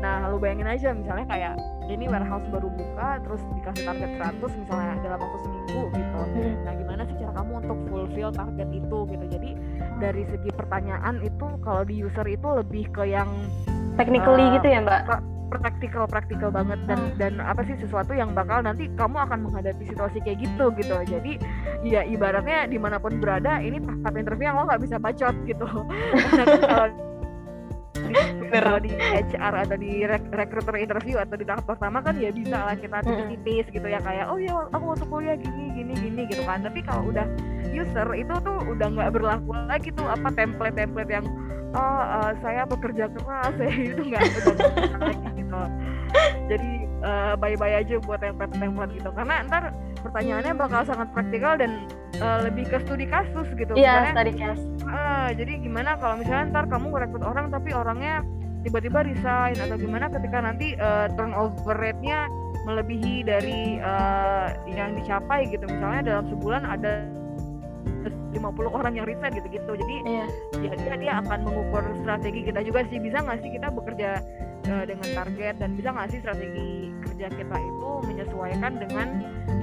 Nah 0.00 0.32
lu 0.32 0.40
bayangin 0.40 0.68
aja 0.68 0.96
misalnya 0.96 1.28
kayak 1.28 1.54
ini 1.90 2.06
warehouse 2.08 2.46
baru 2.48 2.70
buka 2.72 3.20
terus 3.26 3.42
dikasih 3.60 3.84
target 3.84 4.10
100 4.16 4.62
misalnya 4.62 4.92
dalam 5.04 5.18
waktu 5.20 5.38
seminggu 5.44 5.82
gitu. 5.92 6.18
Hmm. 6.20 6.54
nah 6.64 6.72
gimana 6.72 7.02
sih 7.04 7.16
cara 7.18 7.32
kamu 7.36 7.52
untuk 7.66 7.78
fulfill 7.90 8.30
target 8.32 8.68
itu 8.72 8.98
gitu? 9.10 9.24
Jadi 9.28 9.50
dari 10.00 10.24
segi 10.32 10.50
pertanyaan 10.56 11.20
itu 11.20 11.46
kalau 11.60 11.84
di 11.84 12.00
user 12.00 12.24
itu 12.24 12.48
lebih 12.48 12.88
ke 12.90 13.04
yang 13.06 13.28
technically 14.00 14.48
uh, 14.48 14.56
gitu 14.56 14.66
ya 14.72 14.80
mbak? 14.80 15.20
praktikal 15.50 16.06
praktikal 16.06 16.48
banget. 16.54 16.78
Dan 16.86 16.98
hmm. 16.98 17.18
dan 17.18 17.32
apa 17.42 17.66
sih 17.66 17.74
sesuatu 17.82 18.14
yang 18.14 18.32
bakal 18.32 18.62
nanti 18.62 18.86
kamu 18.94 19.18
akan 19.18 19.50
menghadapi 19.50 19.82
situasi 19.90 20.22
kayak 20.22 20.46
gitu 20.46 20.70
gitu. 20.78 20.96
Jadi 21.10 21.42
ya 21.82 22.06
ibaratnya 22.06 22.70
di 22.70 22.78
mana 22.78 23.02
pun 23.02 23.18
berada 23.18 23.58
ini 23.58 23.82
tahap 23.82 24.14
interview 24.14 24.46
yang 24.48 24.56
lo 24.56 24.64
nggak 24.70 24.82
bisa 24.86 24.96
bacot 25.02 25.34
gitu. 25.44 25.66
Kalau 26.70 27.09
kalau 28.50 28.78
di 28.82 28.90
HR 28.92 29.54
atau 29.66 29.76
di 29.78 30.04
recruiter 30.08 30.76
interview 30.76 31.16
atau 31.22 31.36
di 31.38 31.46
tahap 31.46 31.64
pertama 31.64 32.02
kan 32.02 32.18
ya 32.18 32.34
bisa 32.34 32.58
lah 32.58 32.76
kita 32.76 33.00
tipis-tipis 33.06 33.66
gitu 33.70 33.86
ya 33.86 34.02
kayak 34.02 34.26
oh 34.26 34.38
ya 34.38 34.66
aku 34.74 34.84
waktu 34.90 35.06
kuliah 35.06 35.36
gini 35.38 35.70
gini 35.74 35.92
gini 35.94 36.22
gitu 36.28 36.42
kan. 36.44 36.66
Tapi 36.66 36.82
kalau 36.82 37.08
udah 37.14 37.26
user 37.70 38.08
itu 38.18 38.34
tuh 38.42 38.58
udah 38.66 38.86
nggak 38.90 39.10
berlaku 39.14 39.50
lagi 39.70 39.94
tuh 39.94 40.06
apa 40.10 40.28
template-template 40.34 41.10
yang 41.10 41.26
oh 41.70 42.02
uh, 42.02 42.32
saya 42.42 42.66
bekerja 42.66 43.06
keras 43.14 43.54
saya 43.54 43.70
itu 43.94 44.02
nggak 44.10 44.22
lagi 44.98 45.28
gitu. 45.38 45.60
Jadi 46.50 46.70
uh, 47.06 47.34
bye-bye 47.38 47.74
aja 47.86 48.02
buat 48.02 48.18
template-template 48.18 48.92
gitu. 48.98 49.10
Karena 49.14 49.46
ntar 49.46 49.70
pertanyaannya 50.02 50.52
bakal 50.58 50.82
sangat 50.82 51.08
praktikal 51.14 51.54
dan 51.54 51.86
uh, 52.20 52.38
lebih 52.46 52.68
ke 52.68 52.78
studi 52.84 53.08
kasus 53.08 53.48
gitu. 53.56 53.72
Iya 53.74 54.12
studi 54.12 54.32
kasus. 54.36 54.60
uh, 54.86 55.28
jadi 55.34 55.52
gimana 55.64 55.96
kalau 55.98 56.20
misalnya 56.20 56.52
ntar 56.52 56.64
kamu 56.68 56.92
merekrut 56.92 57.24
orang 57.24 57.48
tapi 57.48 57.72
orangnya 57.72 58.22
tiba-tiba 58.60 59.00
resign 59.04 59.56
atau 59.56 59.76
gimana 59.80 60.12
ketika 60.12 60.38
nanti 60.44 60.76
uh, 60.76 61.08
turnover 61.16 61.76
rate-nya 61.80 62.28
melebihi 62.68 63.24
dari 63.24 63.80
uh, 63.80 64.52
yang 64.68 64.92
dicapai 65.00 65.48
gitu. 65.48 65.64
Misalnya 65.64 66.00
dalam 66.04 66.24
sebulan 66.28 66.62
ada 66.68 67.08
50 68.30 68.46
orang 68.70 68.92
yang 68.94 69.06
resign 69.08 69.32
gitu-gitu. 69.34 69.72
Jadi 69.74 69.96
yeah. 70.06 70.28
ya 70.60 70.72
dia 70.76 70.94
dia 71.00 71.12
akan 71.24 71.48
mengukur 71.48 71.82
strategi 72.04 72.46
kita 72.46 72.60
juga 72.62 72.84
sih. 72.92 73.00
Bisa 73.00 73.24
nggak 73.24 73.38
sih 73.42 73.50
kita 73.56 73.68
bekerja 73.72 74.10
uh, 74.68 74.84
dengan 74.86 75.08
target 75.16 75.54
dan 75.58 75.70
bisa 75.74 75.88
nggak 75.90 76.08
sih 76.12 76.20
strategi 76.20 76.70
kerja 77.08 77.26
kita 77.32 77.56
itu 77.56 77.90
menyesuaikan 78.06 78.72
dengan 78.76 79.08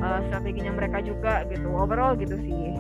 uh, 0.02 0.20
strateginya 0.30 0.74
mereka 0.74 1.02
juga 1.02 1.46
gitu 1.50 1.68
overall 1.74 2.14
gitu 2.18 2.38
sih 2.42 2.76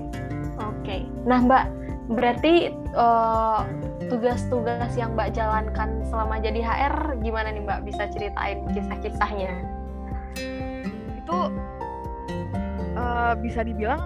oke 0.57 0.73
okay. 0.83 1.05
nah 1.25 1.41
mbak 1.41 1.69
berarti 2.07 2.71
uh, 2.95 3.67
tugas-tugas 4.07 4.95
yang 4.95 5.13
Mbak 5.13 5.35
jalankan 5.35 6.07
selama 6.07 6.39
jadi 6.39 6.63
HR 6.63 7.19
gimana 7.19 7.51
nih 7.51 7.61
Mbak 7.67 7.79
bisa 7.83 8.07
ceritain 8.15 8.63
kisah-kisahnya? 8.71 9.51
Itu 11.19 11.39
uh, 12.95 13.33
bisa 13.43 13.67
dibilang 13.67 13.99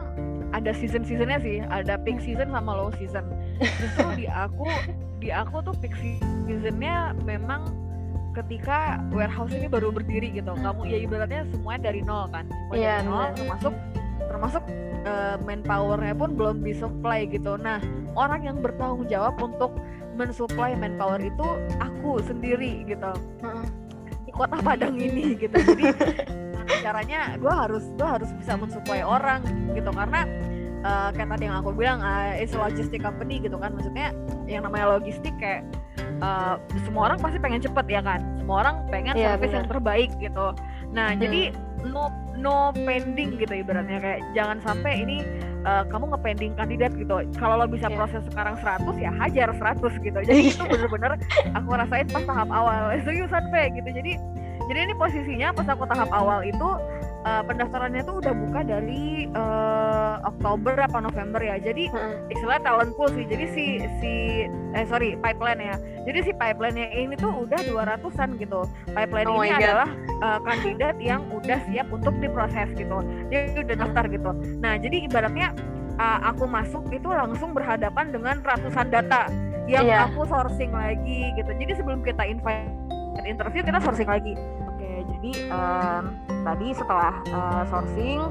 ada 0.51 0.73
season-seasonnya 0.73 1.39
sih, 1.39 1.57
ada 1.69 1.95
peak 2.01 2.19
season 2.19 2.49
sama 2.49 2.73
low 2.73 2.89
season. 2.97 3.23
Justru 3.61 4.07
di 4.17 4.27
aku 4.27 4.65
di 5.21 5.29
aku 5.29 5.61
tuh 5.61 5.77
peak 5.77 5.93
seasonnya 6.49 7.13
memang 7.21 7.69
ketika 8.31 8.99
warehouse 9.11 9.51
ini 9.51 9.67
baru 9.67 9.91
berdiri 9.91 10.31
gitu. 10.31 10.55
Kamu 10.55 10.87
ya 10.87 10.97
ibaratnya 11.03 11.43
semuanya 11.51 11.91
dari 11.91 12.01
nol 12.03 12.31
kan, 12.31 12.47
semuanya 12.47 12.79
yeah, 12.79 12.97
dari 12.99 13.09
nol, 13.11 13.25
termasuk 13.35 13.73
termasuk 14.31 14.63
uh, 15.03 15.35
manpowernya 15.43 16.15
pun 16.15 16.29
belum 16.39 16.63
disupply 16.63 17.27
gitu. 17.27 17.59
Nah, 17.59 17.83
orang 18.15 18.47
yang 18.47 18.57
bertanggung 18.63 19.07
jawab 19.11 19.35
untuk 19.43 19.75
mensuplai 20.15 20.75
manpower 20.75 21.19
itu 21.19 21.47
aku 21.83 22.23
sendiri 22.23 22.87
gitu. 22.87 23.11
Di 24.27 24.31
kota 24.31 24.57
Padang 24.63 24.95
ini 24.95 25.35
gitu. 25.35 25.55
Jadi 25.55 25.91
caranya 26.85 27.35
gue 27.35 27.51
harus 27.51 27.83
gue 27.99 28.07
harus 28.07 28.31
bisa 28.39 28.55
mensuplai 28.55 29.03
orang 29.03 29.43
gitu 29.75 29.91
karena 29.91 30.23
uh, 30.83 31.09
kayak 31.13 31.29
tadi 31.37 31.43
yang 31.47 31.57
aku 31.61 31.69
bilang 31.73 31.99
uh, 32.01 32.33
it's 32.37 32.53
a 32.53 32.59
logistic 32.59 33.01
company 33.01 33.41
gitu 33.41 33.57
kan. 33.57 33.73
Maksudnya 33.73 34.13
yang 34.45 34.65
namanya 34.65 34.97
logistik 34.97 35.33
kayak 35.37 35.65
uh, 36.21 36.57
semua 36.85 37.11
orang 37.11 37.17
pasti 37.21 37.37
pengen 37.41 37.61
cepet 37.61 37.85
ya 37.87 38.01
kan? 38.01 38.19
Semua 38.41 38.67
orang 38.67 38.75
pengen 38.89 39.15
yeah, 39.17 39.33
service 39.33 39.53
yang 39.53 39.67
terbaik 39.69 40.09
gitu. 40.17 40.47
Nah 40.93 41.13
hmm. 41.13 41.19
jadi 41.21 41.41
no 41.87 42.09
no 42.37 42.73
pending 42.73 43.37
gitu 43.37 43.53
ibaratnya. 43.53 43.97
Kayak 44.01 44.19
jangan 44.33 44.57
sampai 44.61 44.91
ini 45.01 45.17
uh, 45.65 45.83
kamu 45.87 46.13
ngepending 46.17 46.51
kandidat 46.57 46.91
gitu. 46.97 47.15
Kalau 47.37 47.55
lo 47.61 47.65
bisa 47.69 47.87
yeah. 47.89 47.97
proses 47.97 48.21
sekarang 48.29 48.55
100 48.59 48.97
ya 48.97 49.11
hajar 49.13 49.49
100 49.53 50.05
gitu. 50.05 50.19
Jadi 50.25 50.41
itu 50.53 50.63
bener-bener 50.65 51.17
aku 51.53 51.69
rasain 51.77 52.07
pas 52.09 52.23
tahap 52.25 52.49
awal. 52.49 52.93
Seriusan 53.05 53.49
Pe 53.53 53.73
gitu. 53.77 53.89
Jadi 53.89 54.17
jadi 54.69 54.87
ini 54.87 54.93
posisinya 54.95 55.51
pas 55.51 55.67
aku 55.67 55.83
tahap 55.83 56.07
awal 56.15 56.47
itu 56.47 56.69
uh, 57.25 57.41
pendaftarannya 57.45 58.01
tuh 58.05 58.21
udah 58.21 58.33
buka 58.33 58.59
dari 58.65 59.29
uh, 59.33 60.21
Oktober 60.25 60.75
apa 60.77 60.97
November 61.01 61.41
ya. 61.41 61.57
Jadi 61.61 61.89
hmm. 61.89 62.31
istilah 62.33 62.59
talent 62.61 62.93
pool 62.97 63.09
sih. 63.13 63.25
Jadi 63.25 63.45
si 63.53 63.65
si 64.01 64.13
eh 64.47 64.85
sorry 64.87 65.17
pipeline 65.19 65.61
ya. 65.61 65.75
Jadi 66.07 66.19
si 66.25 66.31
pipeline-nya 66.33 66.87
ini 66.97 67.15
tuh 67.17 67.45
udah 67.45 67.59
200-an 67.61 68.29
gitu. 68.41 68.61
Pipeline 68.93 69.27
oh 69.29 69.43
ini 69.45 69.53
adalah 69.53 69.89
uh, 70.25 70.39
kandidat 70.41 70.97
yang 70.97 71.21
udah 71.29 71.59
siap 71.69 71.87
untuk 71.93 72.13
diproses 72.17 72.69
gitu. 72.73 72.97
Dia 73.29 73.53
udah 73.53 73.77
daftar 73.77 74.05
gitu. 74.09 74.31
Nah, 74.61 74.81
jadi 74.81 75.05
ibaratnya 75.05 75.53
uh, 76.01 76.19
aku 76.33 76.49
masuk 76.49 76.89
itu 76.89 77.09
langsung 77.09 77.53
berhadapan 77.53 78.09
dengan 78.09 78.41
ratusan 78.41 78.89
data 78.89 79.29
yang 79.69 79.85
yeah. 79.85 80.09
aku 80.09 80.25
sourcing 80.25 80.73
lagi 80.73 81.31
gitu. 81.37 81.51
Jadi 81.53 81.71
sebelum 81.77 82.01
kita 82.01 82.25
invite 82.25 82.69
interview 83.21 83.61
kita 83.61 83.77
sourcing 83.77 84.09
lagi 84.09 84.33
jadi 85.21 85.53
um, 85.53 86.03
tadi 86.41 86.67
setelah 86.73 87.13
uh, 87.31 87.63
sourcing 87.69 88.21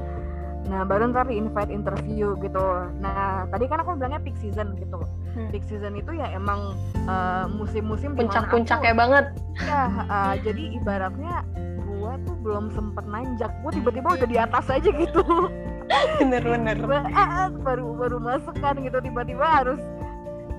nah 0.69 0.85
baru 0.85 1.09
ntar 1.09 1.25
di 1.25 1.41
invite 1.41 1.73
interview 1.73 2.37
gitu. 2.37 2.61
Nah 3.01 3.49
tadi 3.49 3.65
kan 3.65 3.81
aku 3.81 3.97
bilangnya 3.97 4.21
peak 4.21 4.37
season 4.37 4.77
gitu. 4.77 5.01
Hmm. 5.31 5.47
peak 5.47 5.63
season 5.65 5.95
itu 5.95 6.11
ya 6.15 6.27
emang 6.35 6.75
uh, 7.07 7.47
musim-musim 7.49 8.13
puncak-puncaknya 8.13 8.93
banget. 8.93 9.25
Ya 9.57 9.83
uh, 10.05 10.33
jadi 10.39 10.77
ibaratnya 10.77 11.43
gua 11.87 12.19
tuh 12.23 12.35
belum 12.45 12.69
sempet 12.71 13.03
nanjak. 13.09 13.51
Gua 13.65 13.71
tiba-tiba 13.73 14.15
udah 14.21 14.27
di 14.29 14.37
atas 14.37 14.65
aja 14.69 14.89
gitu. 14.91 15.23
Bener-bener 16.21 16.77
baru 17.65 17.97
baru 17.97 18.17
masuk 18.21 18.55
kan 18.61 18.77
gitu. 18.79 19.01
Tiba-tiba 19.01 19.43
harus 19.43 19.81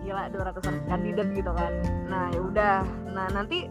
gila 0.02 0.28
200an 0.34 0.76
kandidat 0.90 1.28
gitu 1.30 1.50
kan. 1.54 1.72
Nah 2.10 2.26
ya 2.34 2.40
udah. 2.42 2.78
Nah 3.14 3.26
nanti 3.30 3.70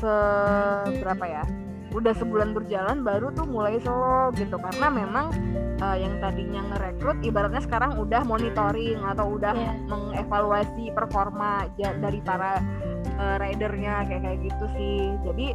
seberapa 0.00 1.24
ya 1.28 1.44
udah 1.94 2.12
sebulan 2.18 2.50
berjalan 2.52 3.06
baru 3.06 3.30
tuh 3.32 3.46
mulai 3.46 3.78
slow 3.80 4.34
gitu. 4.34 4.58
Karena 4.58 4.90
memang 4.90 5.30
uh, 5.78 5.96
yang 5.96 6.18
tadinya 6.18 6.60
ngerekrut 6.74 7.22
ibaratnya 7.22 7.62
sekarang 7.62 7.96
udah 7.96 8.26
monitoring 8.26 8.98
atau 9.00 9.38
udah 9.38 9.54
yeah. 9.54 9.74
mengevaluasi 9.86 10.90
performa 10.92 11.70
dari 11.78 12.20
para 12.20 12.58
uh, 13.16 13.36
ridernya 13.38 14.04
kayak 14.10 14.22
kayak 14.26 14.38
gitu 14.42 14.64
sih. 14.74 14.98
Jadi 15.22 15.46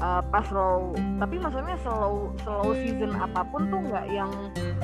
uh, 0.00 0.22
pas 0.28 0.44
slow 0.48 0.92
tapi 1.20 1.40
maksudnya 1.40 1.76
slow 1.80 2.32
slow 2.44 2.72
season 2.76 3.16
apa 3.16 3.44
pun 3.48 3.68
tuh 3.72 3.80
nggak 3.80 4.06
yang 4.12 4.30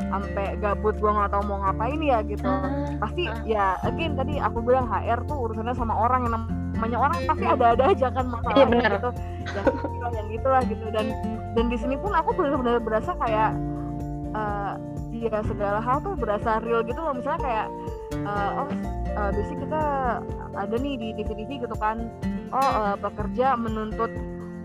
sampai 0.08 0.56
gabut 0.60 0.96
gua 1.00 1.24
nggak 1.24 1.30
tahu 1.36 1.42
mau 1.48 1.58
ngapain 1.68 2.00
ya 2.00 2.18
gitu. 2.24 2.48
Uh, 2.48 2.96
pasti 3.00 3.28
uh. 3.28 3.36
ya 3.44 3.76
again 3.84 4.16
tadi 4.16 4.40
aku 4.40 4.64
bilang 4.64 4.88
HR 4.88 5.24
tuh 5.28 5.48
urusannya 5.48 5.74
sama 5.76 5.94
orang 5.96 6.28
yang 6.28 6.34
namanya 6.36 6.98
orang 6.98 7.18
pasti 7.28 7.46
ada-ada 7.46 7.84
aja 7.94 8.08
kan 8.10 8.26
masalah 8.26 8.56
iya, 8.56 8.66
bener. 8.66 8.90
gitu. 8.96 9.10
Ya 9.42 9.62
yang 9.62 9.81
gitulah 10.32 10.62
gitu. 10.66 10.84
Dan 10.90 11.12
dan 11.52 11.64
di 11.68 11.76
sini 11.76 11.94
pun 12.00 12.12
aku 12.16 12.32
benar-benar 12.32 12.80
berasa 12.80 13.12
kayak 13.20 13.52
uh, 14.32 14.74
ya 15.12 15.40
segala 15.46 15.78
hal 15.78 16.00
tuh 16.02 16.16
berasa 16.16 16.58
real 16.64 16.82
gitu 16.82 16.98
loh. 16.98 17.14
Misalnya 17.14 17.40
kayak 17.44 17.66
uh, 18.24 18.50
oh 18.66 18.70
uh, 19.16 19.30
biasanya 19.30 19.60
kita 19.68 19.82
ada 20.56 20.76
nih 20.80 20.94
di 20.98 21.08
TV-TV 21.20 21.50
gitu 21.68 21.76
kan. 21.76 22.08
Oh 22.52 22.60
uh, 22.60 22.96
pekerja 23.00 23.56
menuntut 23.56 24.10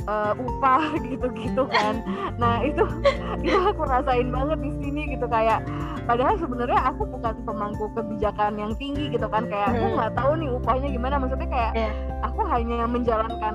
uh, 0.07 0.33
upah 0.33 0.95
gitu-gitu 1.11 1.63
kan. 1.69 2.01
Nah 2.39 2.63
itu 2.63 2.83
itu 3.45 3.57
aku 3.57 3.83
rasain 3.85 4.31
banget 4.31 4.57
di 4.63 4.71
sini 4.81 5.01
gitu. 5.13 5.27
Kayak 5.27 5.67
padahal 6.07 6.39
sebenarnya 6.39 6.79
aku 6.87 7.03
bukan 7.05 7.35
pemangku 7.43 7.85
kebijakan 7.93 8.57
yang 8.57 8.71
tinggi 8.79 9.11
gitu 9.11 9.27
kan. 9.27 9.45
Kayak 9.45 9.75
aku 9.75 9.85
hmm. 9.85 9.95
nggak 9.99 10.13
tahu 10.15 10.31
nih 10.39 10.49
upahnya 10.49 10.89
gimana. 10.89 11.15
Maksudnya 11.21 11.49
kayak 11.51 11.71
yeah. 11.75 11.91
aku 12.23 12.41
hanya 12.47 12.87
menjalankan 12.87 13.53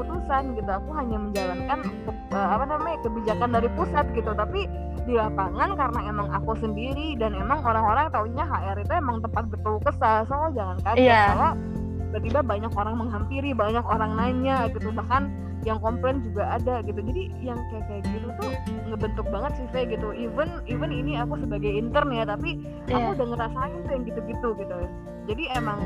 keputusan 0.00 0.56
gitu. 0.56 0.70
Aku 0.72 0.90
hanya 0.96 1.16
menjalankan 1.20 1.78
ke, 1.84 2.10
uh, 2.32 2.48
apa 2.56 2.64
namanya 2.64 2.98
kebijakan 3.04 3.50
dari 3.52 3.68
pusat 3.76 4.06
gitu. 4.16 4.32
Tapi 4.32 4.60
di 5.04 5.14
lapangan 5.16 5.76
karena 5.76 6.00
emang 6.08 6.28
aku 6.32 6.56
sendiri 6.56 7.20
dan 7.20 7.36
emang 7.36 7.60
orang-orang 7.60 8.08
taunya 8.08 8.44
HR 8.48 8.80
itu 8.80 8.92
emang 8.96 9.20
tempat 9.20 9.44
betul 9.52 9.76
kesah. 9.84 10.24
So 10.24 10.48
jangan 10.56 10.80
kaget 10.80 11.04
yeah. 11.04 11.36
kalau 11.36 11.52
tiba-tiba 12.10 12.40
banyak 12.42 12.72
orang 12.74 12.94
menghampiri 12.96 13.50
banyak 13.52 13.84
orang 13.84 14.16
nanya 14.16 14.72
gitu. 14.72 14.88
Bahkan 14.88 15.22
yang 15.68 15.76
komplain 15.84 16.24
juga 16.24 16.56
ada 16.56 16.80
gitu. 16.88 17.04
Jadi 17.04 17.22
yang 17.44 17.60
kayak 17.68 17.84
kayak 17.84 18.02
gitu 18.08 18.28
tuh 18.40 18.50
ngebentuk 18.88 19.26
banget 19.28 19.52
sih 19.60 19.66
saya 19.76 19.84
gitu. 19.92 20.08
Even 20.16 20.48
even 20.64 20.88
ini 20.88 21.20
aku 21.20 21.36
sebagai 21.36 21.68
intern 21.68 22.08
ya 22.16 22.24
tapi 22.24 22.56
yeah. 22.88 22.96
aku 22.96 23.20
udah 23.20 23.26
ngerasain 23.36 23.76
tuh 23.84 23.90
yang 23.92 24.04
gitu-gitu 24.08 24.48
gitu. 24.56 24.76
Jadi 25.28 25.44
emang 25.52 25.80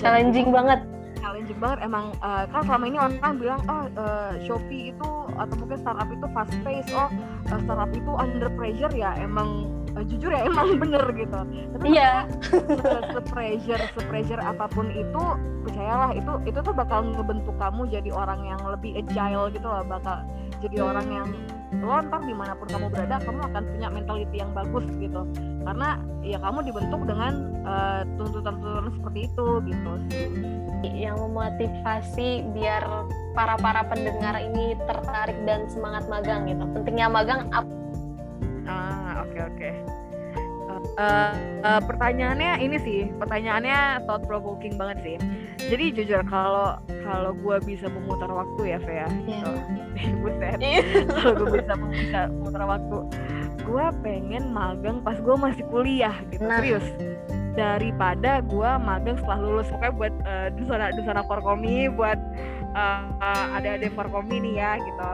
challenging 0.00 0.52
banget 0.52 0.80
challenging 1.26 1.58
banget. 1.58 1.78
Emang 1.82 2.14
uh, 2.22 2.46
kan 2.46 2.62
selama 2.62 2.84
ini 2.86 2.96
orang 3.02 3.18
kan 3.18 3.34
bilang 3.34 3.60
oh 3.66 3.84
uh, 3.98 4.32
Shopee 4.46 4.94
itu 4.94 5.10
atau 5.34 5.54
mungkin 5.58 5.78
startup 5.82 6.08
itu 6.14 6.26
fast 6.30 6.54
pace 6.62 6.90
oh 6.94 7.10
uh, 7.50 7.58
startup 7.66 7.90
itu 7.90 8.10
under 8.14 8.48
pressure. 8.54 8.94
Ya 8.94 9.18
emang 9.18 9.66
uh, 9.98 10.06
jujur 10.06 10.30
ya 10.30 10.46
emang 10.50 10.78
bener 10.78 11.02
gitu. 11.10 11.38
Tapi 11.74 11.86
iya. 11.90 12.30
se 13.10 13.20
pressure 13.26 13.82
se 13.90 14.00
pressure 14.06 14.38
apa 14.38 14.70
pun 14.70 14.86
itu 14.94 15.24
percayalah 15.66 16.14
itu 16.14 16.32
itu 16.46 16.58
tuh 16.62 16.70
bakal 16.70 17.02
ngebentuk 17.02 17.58
kamu 17.58 17.90
jadi 17.90 18.10
orang 18.14 18.46
yang 18.46 18.62
lebih 18.62 19.02
agile 19.02 19.50
gitu 19.50 19.66
loh 19.66 19.82
bakal 19.82 20.22
jadi 20.62 20.78
orang 20.78 21.06
yang 21.10 21.28
lo 21.74 21.98
ntar 21.98 22.22
di 22.22 22.34
mana 22.34 22.54
pun 22.54 22.70
kamu 22.70 22.86
berada 22.94 23.18
kamu 23.26 23.40
akan 23.50 23.62
punya 23.74 23.88
mentality 23.90 24.36
yang 24.38 24.50
bagus 24.54 24.86
gitu. 25.02 25.26
Karena 25.66 25.98
ya 26.22 26.38
kamu 26.38 26.58
dibentuk 26.62 27.02
dengan 27.06 27.32
tuntutan-tuntutan 28.14 28.86
uh, 28.86 28.94
seperti 28.94 29.20
itu 29.26 29.46
gitu. 29.66 29.92
Yang 30.86 31.16
memotivasi 31.26 32.28
biar 32.54 32.82
para 33.34 33.58
para 33.58 33.82
pendengar 33.90 34.38
ini 34.38 34.78
tertarik 34.86 35.38
dan 35.42 35.66
semangat 35.66 36.06
magang 36.06 36.46
gitu. 36.46 36.62
Pentingnya 36.70 37.10
magang 37.10 37.50
apa 37.50 37.70
ah 38.66 39.22
oke 39.22 39.30
okay, 39.30 39.42
oke. 39.42 39.58
Okay. 39.58 39.74
uh, 40.98 41.32
uh, 41.62 41.80
pertanyaannya 41.82 42.62
ini 42.62 42.76
sih 42.82 43.00
pertanyaannya 43.18 44.06
thought 44.06 44.24
provoking 44.26 44.74
banget 44.74 44.98
sih 45.02 45.16
jadi 45.56 45.84
jujur 45.96 46.20
kalau 46.28 46.76
kalau 47.06 47.32
gue 47.32 47.56
bisa 47.64 47.88
memutar 47.88 48.28
waktu 48.28 48.76
ya 48.76 48.78
Vea 48.84 49.08
yeah. 49.24 50.12
buset. 50.22 50.58
Yeah. 50.60 50.84
kalau 51.08 51.32
gue 51.40 51.48
bisa 51.64 51.74
memutar 52.28 52.64
waktu. 52.66 52.98
Gue 53.66 53.86
pengen 54.04 54.54
magang 54.54 55.02
pas 55.02 55.18
gue 55.18 55.36
masih 55.36 55.64
kuliah 55.72 56.14
gitu. 56.30 56.44
Nah. 56.44 56.60
serius. 56.60 56.86
Daripada 57.56 58.44
gue 58.44 58.70
magang 58.84 59.16
setelah 59.16 59.40
lulus. 59.40 59.66
Pokoknya 59.72 59.94
buat 59.96 60.14
uh, 60.28 60.48
dusana 60.54 60.92
dusana 60.92 61.22
forkomi 61.24 61.88
buat 61.88 62.20
uh, 62.76 63.02
uh, 63.18 63.46
ada 63.56 63.80
ada 63.80 63.88
forkomi 63.96 64.38
nih 64.44 64.54
ya 64.60 64.70
gitu. 64.76 65.10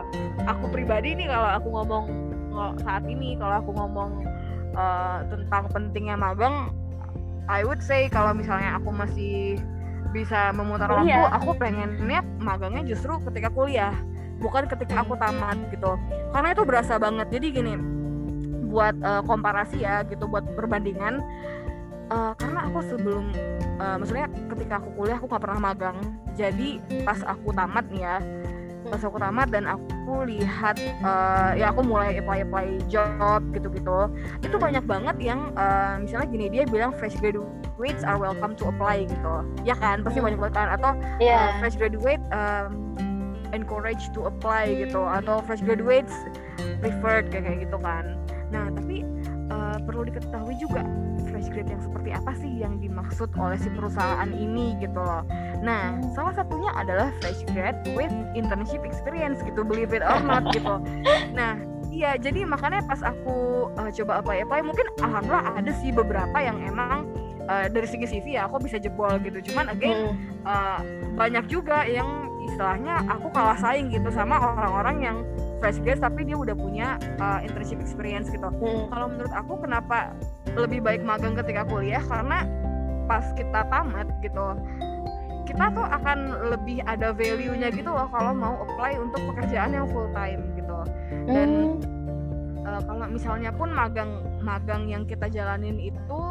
Aku 0.50 0.66
pribadi 0.74 1.14
nih 1.14 1.30
kalau 1.30 1.50
aku 1.54 1.68
ngomong 1.70 2.04
saat 2.84 3.04
ini 3.08 3.40
kalau 3.40 3.64
aku 3.64 3.70
ngomong 3.72 4.10
uh, 4.76 5.24
tentang 5.32 5.64
pentingnya 5.72 6.20
magang 6.20 6.68
I 7.48 7.64
would 7.66 7.82
say 7.82 8.06
kalau 8.12 8.36
misalnya 8.36 8.76
aku 8.78 8.92
masih 8.92 9.58
bisa 10.12 10.52
memutar 10.52 10.92
waktu 10.92 11.08
iya. 11.08 11.32
aku 11.32 11.56
pengennya 11.56 12.20
magangnya 12.38 12.84
justru 12.84 13.16
ketika 13.32 13.48
kuliah 13.48 13.96
bukan 14.38 14.68
ketika 14.68 15.00
aku 15.02 15.16
tamat 15.16 15.56
gitu. 15.72 15.96
Karena 16.34 16.48
itu 16.52 16.62
berasa 16.68 17.00
banget. 17.00 17.26
Jadi 17.32 17.46
gini 17.50 17.74
buat 18.72 18.96
uh, 19.04 19.20
komparasi 19.24 19.84
ya 19.84 20.00
gitu 20.08 20.24
buat 20.24 20.44
perbandingan 20.56 21.20
uh, 22.08 22.32
karena 22.40 22.72
aku 22.72 22.80
sebelum 22.88 23.28
uh, 23.76 24.00
maksudnya 24.00 24.32
ketika 24.56 24.80
aku 24.80 24.88
kuliah 24.96 25.16
aku 25.16 25.26
nggak 25.28 25.42
pernah 25.42 25.60
magang. 25.72 25.96
Jadi 26.36 26.80
pas 27.04 27.20
aku 27.24 27.52
tamat 27.52 27.84
nih 27.92 28.02
ya 28.04 28.16
pas 28.92 29.00
aku 29.08 29.16
tamat 29.16 29.48
dan 29.48 29.64
aku 29.64 30.28
lihat 30.28 30.76
uh, 31.00 31.56
ya 31.56 31.72
aku 31.72 31.80
mulai 31.80 32.20
apply 32.20 32.44
apply 32.44 32.76
job 32.92 33.40
gitu 33.56 33.72
gitu 33.72 34.12
itu 34.44 34.56
banyak 34.60 34.84
banget 34.84 35.16
yang 35.16 35.48
uh, 35.56 35.96
misalnya 35.96 36.28
gini 36.28 36.46
dia 36.52 36.68
bilang 36.68 36.92
fresh 36.92 37.16
graduates 37.16 38.04
are 38.04 38.20
welcome 38.20 38.52
to 38.52 38.68
apply 38.68 39.08
gitu. 39.08 39.34
Ya 39.64 39.72
kan? 39.80 40.04
Pasti 40.04 40.20
hmm. 40.20 40.28
banyak 40.28 40.38
banget 40.44 40.54
kan? 40.60 40.68
Atau 40.76 40.90
yeah. 41.24 41.48
uh, 41.48 41.50
fresh 41.64 41.80
graduate 41.80 42.20
um, 42.36 42.92
encourage 43.56 44.12
to 44.12 44.28
apply 44.28 44.68
gitu. 44.68 45.00
Atau 45.00 45.40
fresh 45.48 45.64
graduates 45.64 46.12
preferred 46.84 47.32
kayak 47.32 47.48
kayak 47.48 47.58
gitu 47.64 47.78
kan. 47.80 48.20
Nah 48.52 48.68
tapi 48.76 49.08
uh, 49.48 49.80
perlu 49.88 50.04
diketahui 50.04 50.54
juga 50.60 50.84
fresh 51.42 51.58
grad 51.58 51.74
yang 51.74 51.82
seperti 51.82 52.10
apa 52.14 52.32
sih 52.38 52.52
yang 52.62 52.78
dimaksud 52.78 53.26
oleh 53.34 53.58
si 53.58 53.66
perusahaan 53.74 54.30
ini 54.30 54.78
gitu 54.78 54.94
loh. 54.94 55.26
Nah, 55.58 55.98
salah 56.14 56.30
satunya 56.38 56.70
adalah 56.78 57.10
fresh 57.18 57.42
grad 57.50 57.82
with 57.98 58.14
internship 58.38 58.86
experience 58.86 59.42
gitu, 59.42 59.66
believe 59.66 59.90
it 59.90 60.06
or 60.06 60.22
not 60.22 60.46
gitu. 60.54 60.78
Nah, 61.34 61.58
iya 61.90 62.14
jadi 62.14 62.46
makanya 62.46 62.86
pas 62.86 63.02
aku 63.02 63.66
uh, 63.74 63.90
coba 63.90 64.22
apa 64.22 64.38
ya, 64.38 64.62
mungkin 64.62 64.86
alhamdulillah 65.02 65.58
ada 65.58 65.72
sih 65.82 65.90
beberapa 65.90 66.38
yang 66.38 66.62
emang 66.62 67.10
uh, 67.50 67.66
dari 67.66 67.90
segi 67.90 68.06
CV 68.06 68.38
ya 68.38 68.46
aku 68.46 68.62
bisa 68.62 68.78
jebol 68.78 69.10
gitu. 69.26 69.42
Cuman 69.50 69.74
again 69.74 70.14
uh, 70.46 70.78
banyak 71.18 71.50
juga 71.50 71.90
yang 71.90 72.30
istilahnya 72.46 73.02
aku 73.10 73.34
kalah 73.34 73.58
saing 73.58 73.90
gitu 73.90 74.14
sama 74.14 74.38
orang-orang 74.38 74.96
yang 75.02 75.16
fresh 75.58 75.82
grad 75.82 75.98
tapi 75.98 76.22
dia 76.22 76.38
udah 76.38 76.54
punya 76.54 77.02
uh, 77.18 77.42
internship 77.42 77.82
experience 77.82 78.30
gitu. 78.30 78.46
Hmm. 78.46 78.86
Kalau 78.94 79.06
menurut 79.10 79.34
aku 79.34 79.58
kenapa 79.58 80.14
lebih 80.56 80.84
baik 80.84 81.02
magang 81.04 81.32
ketika 81.38 81.64
kuliah 81.64 82.02
karena 82.04 82.44
pas 83.08 83.24
kita 83.34 83.66
tamat 83.66 84.06
gitu 84.20 84.56
kita 85.42 85.74
tuh 85.74 85.84
akan 85.84 86.18
lebih 86.54 86.80
ada 86.86 87.10
value-nya 87.10 87.74
gitu 87.74 87.90
loh 87.90 88.06
kalau 88.08 88.32
mau 88.32 88.54
apply 88.62 88.94
untuk 88.96 89.20
pekerjaan 89.34 89.74
yang 89.74 89.86
full 89.90 90.06
time 90.14 90.40
gitu. 90.54 90.78
Dan 91.26 91.48
hmm. 91.82 92.62
uh, 92.62 92.80
kalau 92.86 93.06
misalnya 93.10 93.50
pun 93.50 93.74
magang 93.74 94.22
magang 94.40 94.86
yang 94.86 95.02
kita 95.02 95.26
jalanin 95.26 95.76
itu 95.82 96.22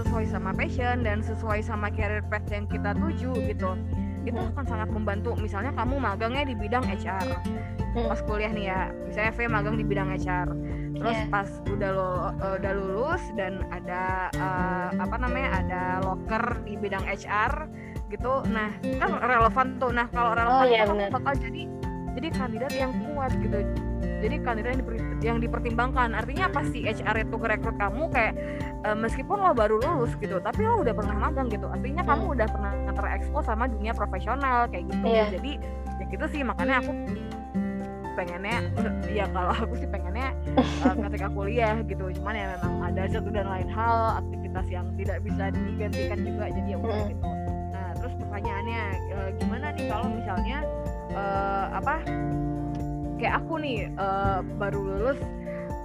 sesuai 0.00 0.24
sama 0.32 0.56
passion 0.56 1.04
dan 1.04 1.20
sesuai 1.20 1.60
sama 1.60 1.92
career 1.92 2.24
path 2.32 2.48
yang 2.48 2.64
kita 2.64 2.96
tuju 2.96 3.36
gitu 3.52 3.76
itu 4.22 4.38
akan 4.38 4.64
sangat 4.64 4.88
membantu 4.88 5.34
misalnya 5.34 5.74
kamu 5.74 5.98
magangnya 5.98 6.46
di 6.46 6.54
bidang 6.54 6.86
HR 6.86 7.26
hmm. 7.92 8.06
pas 8.08 8.20
kuliah 8.24 8.48
nih 8.54 8.70
ya 8.70 8.80
misalnya 9.04 9.32
V 9.34 9.38
magang 9.50 9.76
di 9.76 9.84
bidang 9.84 10.08
HR 10.14 10.48
terus 10.92 11.18
yeah. 11.18 11.32
pas 11.32 11.48
udah 11.66 11.90
lo 11.90 12.10
uh, 12.36 12.54
udah 12.60 12.72
lulus 12.76 13.22
dan 13.34 13.64
ada 13.72 14.28
uh, 14.36 14.88
apa 15.00 15.16
namanya 15.16 15.48
ada 15.64 15.82
locker 16.04 16.60
di 16.68 16.76
bidang 16.76 17.04
HR 17.08 17.66
gitu 18.12 18.44
nah 18.52 18.68
kan 19.00 19.10
relevan 19.24 19.80
tuh. 19.80 19.90
Nah 19.90 20.06
kalau 20.12 20.36
relevan 20.36 20.62
oh, 20.62 20.68
yeah, 20.68 20.84
itu 20.84 21.08
bakal 21.08 21.32
jadi 21.40 21.62
jadi 22.12 22.28
kandidat 22.36 22.72
yang 22.76 22.92
kuat 23.00 23.32
gitu. 23.40 23.58
Jadi 24.22 24.38
kandidat 24.38 24.70
yang, 24.78 24.80
diper, 24.86 24.94
yang 25.18 25.38
dipertimbangkan. 25.42 26.14
Artinya 26.14 26.46
pasti 26.54 26.86
HR 26.86 27.26
itu 27.26 27.34
ngerekrut 27.34 27.74
kamu? 27.74 28.06
Kayak 28.14 28.38
uh, 28.86 28.94
meskipun 28.94 29.34
lo 29.42 29.50
baru 29.50 29.82
lulus 29.82 30.14
gitu 30.20 30.38
tapi 30.38 30.62
lo 30.62 30.84
udah 30.84 30.94
pernah 30.94 31.16
magang 31.18 31.50
gitu. 31.50 31.66
Artinya 31.66 32.06
hmm. 32.06 32.10
kamu 32.12 32.24
udah 32.38 32.46
pernah 32.52 32.72
terekspos 32.92 33.48
sama 33.48 33.66
dunia 33.66 33.96
profesional 33.96 34.68
kayak 34.70 34.86
gitu. 34.92 35.06
Yeah. 35.08 35.28
jadi 35.34 35.52
ya 35.98 36.04
gitu 36.12 36.24
sih. 36.30 36.42
Makanya 36.44 36.84
aku 36.84 36.92
pengennya 38.14 38.58
ya 39.18 39.24
kalau 39.30 39.52
aku 39.52 39.74
sih 39.78 39.88
pengennya 39.88 40.32
uh, 40.86 40.94
ketika 41.08 41.28
kuliah 41.32 41.76
gitu. 41.84 42.04
Cuman 42.20 42.34
ya 42.36 42.46
memang 42.58 42.72
ada 42.92 43.02
satu 43.08 43.28
dan 43.32 43.46
lain 43.48 43.68
hal 43.70 44.22
aktivitas 44.22 44.66
yang 44.68 44.86
tidak 44.96 45.18
bisa 45.24 45.44
digantikan 45.52 46.18
juga 46.22 46.44
jadi 46.52 46.68
ya 46.68 46.78
udah 46.78 47.00
gitu. 47.08 47.26
Nah 47.72 47.88
terus 47.98 48.14
pertanyaannya 48.20 48.82
uh, 49.16 49.30
gimana 49.40 49.66
nih 49.74 49.84
kalau 49.88 50.06
misalnya 50.12 50.58
uh, 51.16 51.66
apa 51.76 51.94
kayak 53.20 53.34
aku 53.38 53.54
nih 53.62 53.86
uh, 53.96 54.42
baru 54.58 54.80
lulus 54.82 55.18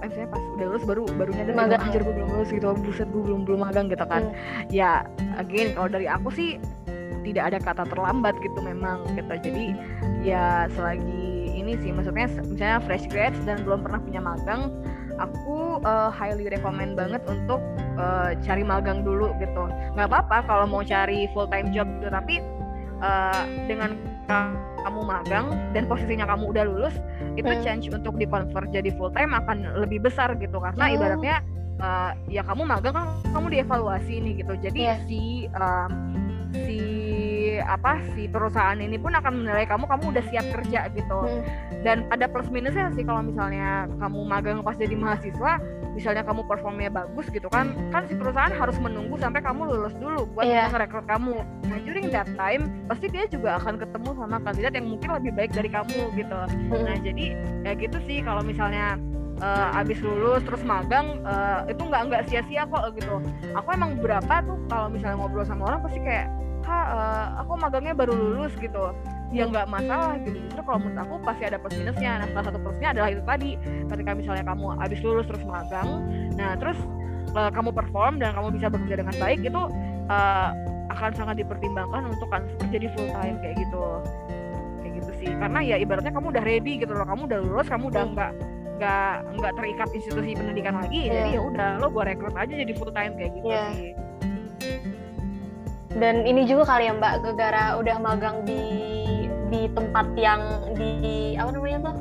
eh, 0.02 0.06
misalnya 0.10 0.30
pas 0.34 0.42
udah 0.58 0.66
lulus 0.74 0.84
baru 0.86 1.02
baru 1.14 1.30
nyadar 1.34 1.54
gitu, 1.54 1.58
Magang. 1.58 1.80
anjir 1.86 2.00
gue 2.02 2.14
belum 2.14 2.28
lulus 2.34 2.50
gitu 2.50 2.66
buset 2.82 3.08
gue 3.10 3.22
belum 3.22 3.40
belum 3.46 3.60
magang 3.62 3.86
gitu 3.90 4.06
kan. 4.06 4.22
Hmm. 4.30 4.66
ya 4.70 5.06
again 5.38 5.74
kalau 5.74 5.88
dari 5.90 6.06
aku 6.10 6.28
sih 6.34 6.58
tidak 7.26 7.44
ada 7.52 7.58
kata 7.60 7.84
terlambat 7.92 8.34
gitu 8.40 8.58
memang 8.64 9.04
gitu. 9.12 9.34
Jadi 9.50 9.76
ya 10.24 10.66
selagi 10.72 11.27
ini 11.68 11.76
sih 11.76 11.92
maksudnya 11.92 12.24
misalnya 12.48 12.80
fresh 12.80 13.04
grads 13.12 13.36
dan 13.44 13.60
belum 13.60 13.84
pernah 13.84 14.00
punya 14.00 14.24
magang 14.24 14.72
aku 15.20 15.84
uh, 15.84 16.08
highly 16.08 16.48
recommend 16.48 16.96
banget 16.96 17.20
untuk 17.28 17.60
uh, 18.00 18.32
cari 18.40 18.64
magang 18.64 19.04
dulu 19.04 19.36
gitu 19.36 19.68
nggak 19.92 20.08
apa-apa 20.08 20.48
kalau 20.48 20.64
mau 20.64 20.80
cari 20.80 21.28
full 21.36 21.44
time 21.46 21.68
job 21.68 21.84
gitu 22.00 22.08
tapi 22.08 22.40
uh, 23.04 23.44
dengan 23.68 24.00
ka- 24.24 24.56
kamu 24.78 25.00
magang 25.04 25.46
dan 25.76 25.84
posisinya 25.84 26.24
kamu 26.24 26.48
udah 26.48 26.64
lulus 26.64 26.96
itu 27.36 27.44
Hmm. 27.44 27.60
change 27.60 27.92
untuk 27.92 28.16
di 28.16 28.24
convert 28.24 28.72
jadi 28.72 28.88
full 28.96 29.12
time 29.12 29.36
akan 29.36 29.76
lebih 29.76 30.00
besar 30.00 30.32
gitu 30.38 30.56
karena 30.56 30.88
Oh. 30.88 30.94
ibaratnya 30.96 31.36
uh, 31.78 32.10
ya 32.26 32.40
kamu 32.40 32.64
magang 32.64 32.94
kan 32.96 33.06
kamu 33.28 33.46
dievaluasi 33.52 34.14
nih 34.18 34.32
gitu 34.40 34.54
jadi 34.58 34.80
Iya. 34.80 34.94
si 35.04 35.22
um, 35.52 35.90
si 36.64 36.78
apa 37.62 37.98
si 38.14 38.26
perusahaan 38.26 38.76
ini 38.76 38.96
pun 38.96 39.14
akan 39.14 39.42
menilai 39.42 39.64
kamu 39.64 39.84
kamu 39.86 40.04
udah 40.14 40.24
siap 40.30 40.46
kerja 40.54 40.80
gitu 40.92 41.18
Hmm. 41.18 41.42
dan 41.82 41.96
ada 42.10 42.26
plus 42.30 42.46
minusnya 42.48 42.90
sih 42.94 43.02
kalau 43.02 43.22
misalnya 43.22 43.86
kamu 43.98 44.18
magang 44.24 44.58
pas 44.62 44.78
jadi 44.78 44.94
mahasiswa 44.94 45.58
misalnya 45.94 46.22
kamu 46.22 46.46
performnya 46.46 46.90
bagus 46.90 47.26
gitu 47.30 47.50
kan 47.50 47.74
kan 47.90 48.06
si 48.06 48.14
perusahaan 48.14 48.54
harus 48.54 48.78
menunggu 48.78 49.18
sampai 49.18 49.42
kamu 49.42 49.66
lulus 49.66 49.94
dulu 49.98 50.30
buat 50.30 50.46
bisa 50.46 50.70
ngerekrut 50.70 51.06
kamu 51.10 51.36
nah 51.66 51.78
during 51.82 52.06
that 52.08 52.28
time 52.38 52.70
pasti 52.86 53.10
dia 53.10 53.26
juga 53.26 53.58
akan 53.58 53.82
ketemu 53.82 54.10
sama 54.14 54.36
kandidat 54.38 54.72
yang 54.78 54.86
mungkin 54.86 55.10
lebih 55.18 55.32
baik 55.34 55.50
dari 55.50 55.70
kamu 55.70 55.98
gitu 56.14 56.38
Hmm. 56.38 56.84
Nah 56.86 56.96
jadi 57.02 57.26
ya 57.66 57.72
gitu 57.74 57.98
sih 58.06 58.22
kalau 58.22 58.40
misalnya 58.42 58.94
eh, 59.38 59.78
abis 59.78 59.98
lulus 60.02 60.42
terus 60.42 60.62
magang 60.62 61.18
eh, 61.22 61.70
itu 61.70 61.82
nggak 61.82 62.02
nggak 62.10 62.22
sia-sia 62.26 62.66
kok 62.66 62.90
gitu. 62.94 63.22
Aku 63.54 63.68
emang 63.70 63.94
beberapa 63.98 64.42
tuh 64.42 64.58
kalau 64.66 64.86
misalnya 64.90 65.16
ngobrol 65.18 65.46
sama 65.46 65.70
orang 65.70 65.80
pasti 65.82 65.98
kayak, 66.02 66.26
ha 66.68 66.80
eh, 66.84 67.26
aku 67.40 67.52
magangnya 67.56 67.94
baru 67.94 68.12
lulus 68.12 68.52
gitu. 68.54 68.92
Ya 69.28 69.44
nggak 69.44 69.66
masalah 69.66 70.16
gitu. 70.20 70.36
Justru 70.38 70.62
kalau 70.62 70.78
menurut 70.78 71.00
aku 71.00 71.14
pasti 71.20 71.42
ada 71.44 71.56
plus 71.56 71.74
minusnya. 71.74 72.10
Nah 72.20 72.28
salah 72.30 72.46
satu 72.48 72.58
plusnya 72.58 72.88
adalah 72.92 73.08
itu 73.08 73.22
tadi 73.24 73.50
ketika 73.84 74.10
misalnya 74.12 74.44
kamu 74.44 74.64
abis 74.78 75.00
lulus 75.00 75.26
terus 75.26 75.44
magang, 75.44 75.88
nah 76.32 76.52
terus 76.54 76.76
eh, 77.32 77.50
kamu 77.50 77.70
perform 77.70 78.16
dan 78.16 78.32
kamu 78.32 78.48
bisa 78.52 78.68
bekerja 78.68 78.96
dengan 78.98 79.14
baik 79.16 79.40
itu 79.42 79.62
eh, 80.08 80.50
akan 80.88 81.10
sangat 81.12 81.36
dipertimbangkan 81.38 82.08
untuk 82.08 82.28
kan 82.28 82.40
jadi 82.68 82.88
full 82.92 83.08
time 83.10 83.36
kayak 83.38 83.56
gitu 83.58 83.84
kayak 84.80 84.92
gitu 84.96 85.10
sih 85.20 85.30
karena 85.36 85.60
ya 85.60 85.76
ibaratnya 85.76 86.08
kamu 86.08 86.32
udah 86.32 86.40
ready 86.42 86.80
gitu 86.80 86.96
loh 86.96 87.04
kamu 87.04 87.28
udah 87.28 87.38
lulus 87.44 87.68
kamu 87.68 87.92
udah 87.92 88.04
nggak 88.08 88.30
nggak 88.80 89.12
nggak 89.36 89.52
terikat 89.52 89.88
institusi 89.92 90.32
pendidikan 90.32 90.80
lagi 90.80 91.06
Iya. 91.06 91.12
jadi 91.12 91.30
ya 91.36 91.40
udah 91.44 91.68
lo 91.76 91.92
gua 91.92 92.08
rekrut 92.08 92.32
aja 92.32 92.54
jadi 92.54 92.72
full 92.72 92.88
time 92.88 93.12
kayak 93.20 93.36
gitu 93.36 93.46
Iya. 93.46 93.64
sih 93.76 93.92
dan 95.96 96.28
ini 96.28 96.44
juga 96.44 96.76
kali 96.76 96.90
ya 96.90 96.92
mbak 96.92 97.24
gara 97.32 97.80
udah 97.80 97.96
magang 97.96 98.44
di 98.44 98.60
di 99.48 99.64
tempat 99.72 100.12
yang 100.20 100.40
di 100.76 101.32
apa 101.40 101.48
namanya 101.48 101.92
tuh? 101.92 101.96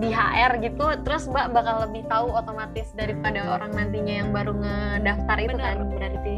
Di 0.00 0.08
HR 0.10 0.58
gitu. 0.64 0.84
Terus 1.06 1.30
mbak 1.30 1.54
bakal 1.54 1.86
lebih 1.86 2.02
tahu 2.10 2.34
otomatis 2.34 2.90
daripada 2.98 3.54
orang 3.54 3.70
nantinya 3.76 4.14
yang 4.24 4.28
baru 4.34 4.52
ngedaftar 4.58 5.36
itu 5.38 5.54
Benar. 5.54 5.66
kan 5.78 5.78
berarti. 5.94 6.34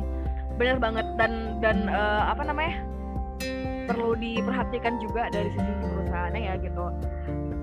Bener 0.61 0.77
banget. 0.77 1.07
Dan 1.17 1.33
dan 1.65 1.89
eh, 1.89 2.23
apa 2.29 2.43
namanya? 2.45 2.85
Perlu 3.89 4.13
diperhatikan 4.21 5.01
juga 5.01 5.33
dari 5.33 5.49
sisi 5.57 5.73
perusahaannya 5.81 6.41
ya 6.45 6.55
gitu 6.61 6.87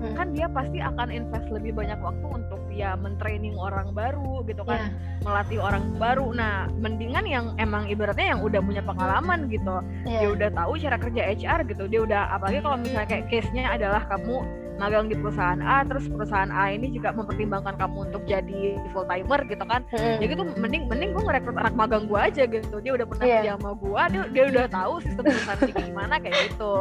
Hmm. 0.00 0.16
kan 0.16 0.26
dia 0.32 0.48
pasti 0.48 0.80
akan 0.80 1.08
invest 1.08 1.46
lebih 1.48 1.72
banyak 1.72 2.00
waktu 2.00 2.26
untuk 2.26 2.56
ya 2.70 2.96
mentraining 2.96 3.52
orang 3.54 3.92
baru 3.92 4.40
gitu 4.42 4.64
kan 4.64 4.80
Iya. 4.80 5.20
melatih 5.20 5.58
orang 5.60 5.84
baru 5.94 6.32
nah 6.32 6.54
mendingan 6.74 7.24
yang 7.24 7.46
emang 7.56 7.84
ibaratnya 7.84 8.32
yang 8.32 8.40
udah 8.40 8.58
punya 8.58 8.80
pengalaman 8.80 9.44
gitu 9.46 9.76
Iya. 10.02 10.18
dia 10.18 10.28
udah 10.30 10.48
tahu 10.50 10.72
cara 10.76 10.96
kerja 10.96 11.22
HR 11.30 11.60
gitu 11.66 11.84
dia 11.86 12.00
udah 12.00 12.32
apalagi 12.32 12.58
kalau 12.58 12.76
misalnya 12.76 13.04
kayak 13.06 13.28
case-nya 13.28 13.68
adalah 13.70 14.02
kamu 14.06 14.40
magang 14.76 15.04
di 15.04 15.14
perusahaan 15.14 15.60
A 15.60 15.84
terus 15.84 16.08
perusahaan 16.08 16.48
A 16.48 16.72
ini 16.72 16.88
juga 16.88 17.12
mempertimbangkan 17.12 17.76
kamu 17.76 18.08
untuk 18.08 18.24
jadi 18.24 18.80
full 18.88 19.04
timer 19.04 19.44
gitu 19.44 19.60
kan 19.62 19.84
Mm-mm. 19.92 20.16
ya 20.16 20.26
gitu 20.26 20.42
mending 20.56 20.88
mending 20.88 21.12
gue 21.12 21.20
ngerekrut 21.20 21.52
anak 21.54 21.76
magang 21.76 22.08
gue 22.08 22.16
aja 22.16 22.48
gitu 22.48 22.80
dia 22.80 22.96
udah 22.96 23.04
pernah 23.04 23.24
Iya. 23.28 23.36
kerja 23.36 23.52
sama 23.60 23.70
gue 23.76 24.02
dia, 24.08 24.22
dia 24.32 24.44
udah 24.48 24.64
tahu 24.72 24.92
sistem 25.04 25.24
perusahaan 25.28 25.60
ini 25.60 25.72
gimana 25.84 26.14
kayak 26.16 26.36
gitu 26.48 26.74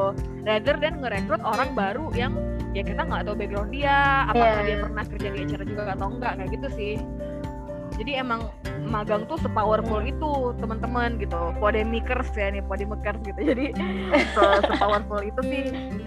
rather 0.48 0.76
than 0.80 0.94
ngerekrut 0.96 1.44
orang 1.44 1.70
baru 1.76 2.08
yang 2.16 2.32
ya 2.70 2.82
kita 2.82 3.02
nggak 3.02 3.22
tahu 3.24 3.36
background 3.36 3.72
dia 3.72 3.98
apakah 4.26 4.62
Iya. 4.62 4.66
dia 4.66 4.78
pernah 4.80 5.04
kerja 5.04 5.28
di 5.28 5.40
HR 5.44 5.64
juga 5.66 5.84
atau 5.94 6.08
enggak 6.08 6.34
kayak 6.38 6.50
gitu 6.54 6.68
sih 6.72 6.94
jadi 7.98 8.24
emang 8.24 8.48
magang 8.86 9.26
tuh 9.26 9.36
sepowerful 9.38 10.00
itu 10.00 10.32
teman-teman 10.56 11.20
gitu 11.20 11.36
podemikers 11.58 12.32
ya 12.32 12.48
nih 12.48 12.62
podemikers 12.62 13.20
gitu 13.22 13.42
jadi 13.44 13.66
se 14.34 14.44
sepowerful 14.64 15.20
itu 15.20 15.42
sih 15.44 15.64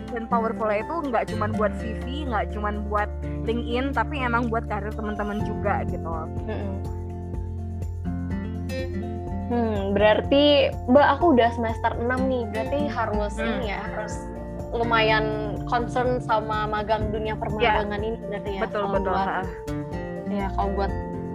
dan 0.09 0.25
powerfulnya 0.27 0.81
itu 0.81 0.94
nggak 1.05 1.25
cuman 1.29 1.51
buat 1.53 1.72
CV 1.77 2.05
nggak 2.27 2.55
cuman 2.55 2.75
buat 2.87 3.11
LinkedIn 3.44 3.92
tapi 3.92 4.22
emang 4.22 4.48
buat 4.48 4.64
karir 4.64 4.90
teman-teman 4.90 5.42
juga 5.42 5.83
gitu. 5.85 6.09
Hmm, 9.53 9.92
berarti 9.92 10.72
Mbak 10.88 11.07
aku 11.12 11.37
udah 11.37 11.51
semester 11.53 11.92
6 11.92 12.25
nih, 12.25 12.42
berarti 12.48 12.79
harus 12.88 13.35
Hmm. 13.37 13.48
ini 13.53 13.68
ya, 13.68 13.85
harus 13.85 14.14
lumayan 14.72 15.24
concern 15.64 16.16
sama 16.18 16.64
magang 16.66 17.12
dunia 17.12 17.37
permagangan 17.37 18.00
ini 18.00 18.16
berarti 18.18 18.50
ya. 18.50 18.61
betul 18.62 18.80
kalau 18.82 18.92
betul 18.94 19.12
buat- 19.12 19.28
ha. 19.28 19.42
ya 20.28 20.46
kalau 20.50 20.70
buat 20.74 20.92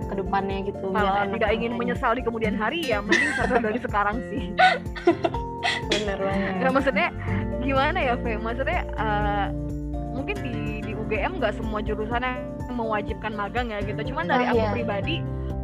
ke 0.08 0.13
depannya 0.15 0.58
gitu. 0.63 0.86
kalau 0.89 1.28
tidak 1.30 1.52
ingin 1.52 1.71
menyesal 1.76 2.12
di 2.12 2.21
kemudian 2.21 2.56
hari 2.56 2.80
ya 2.82 2.97
mending 3.00 3.32
sadar 3.34 3.60
dari 3.67 3.78
sekarang 3.78 4.17
sih 4.28 4.56
Bener 5.88 6.17
banget. 6.17 6.54
Nggak, 6.58 6.71
maksudnya 6.71 7.08
gimana 7.60 7.97
ya 8.00 8.13
Fe 8.17 8.32
maksudnya 8.38 8.80
eh, 8.88 9.45
mungkin 10.10 10.36
di 10.39 10.56
di 10.82 10.91
UGM 10.95 11.38
nggak 11.38 11.54
semua 11.54 11.80
jurusan 11.80 12.21
yang 12.21 12.39
mewajibkan 12.69 13.34
magang 13.34 13.67
ya 13.67 13.82
gitu 13.82 14.00
cuman 14.08 14.26
dari 14.26 14.43
Ah, 14.45 14.50
aku 14.50 14.60
iya. 14.60 14.71
pribadi 14.71 15.15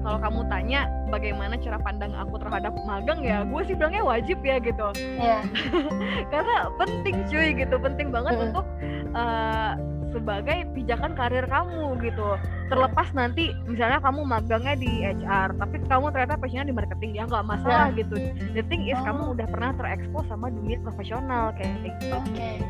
kalau 0.03 0.19
kamu 0.19 0.41
tanya 0.45 0.81
bagaimana 1.07 1.55
cara 1.57 1.79
pandang 1.79 2.11
aku 2.13 2.35
terhadap 2.37 2.75
magang 2.83 3.19
ya 3.19 3.41
gue 3.41 3.61
sih 3.63 3.73
bilangnya 3.73 4.03
wajib 4.03 4.37
ya 4.39 4.59
gitu 4.59 4.87
Iya. 5.17 5.39
karena 6.33 6.55
penting 6.75 7.23
cuy 7.25 7.47
gitu 7.55 7.75
penting 7.77 8.11
banget 8.11 8.33
Mm-mm. 8.35 8.45
untuk 8.51 8.65
eh, 9.11 9.71
sebagai 10.11 10.69
pijakan 10.77 11.17
karir 11.17 11.47
kamu 11.47 11.97
gitu 11.99 12.37
terlepas 12.69 13.09
nanti 13.11 13.49
misalnya 13.65 13.97
kamu 13.97 14.21
magangnya 14.21 14.75
di 14.75 14.91
HR 15.01 15.57
tapi 15.57 15.81
kamu 15.83 16.13
ternyata 16.13 16.37
passionnya 16.37 16.69
di 16.69 16.75
marketing 16.75 17.11
ya 17.13 17.25
nggak 17.25 17.41
masalah 17.41 17.89
gitu 17.93 18.13
the 18.53 18.61
thing 18.67 18.85
is 18.85 18.93
Oh. 18.93 19.05
kamu 19.07 19.33
udah 19.33 19.47
pernah 19.47 19.73
terekspos 19.73 20.27
sama 20.27 20.51
dunia 20.51 20.77
profesional 20.79 21.49
kayak 21.55 21.73
gitu 21.81 22.13
Oke. 22.13 22.61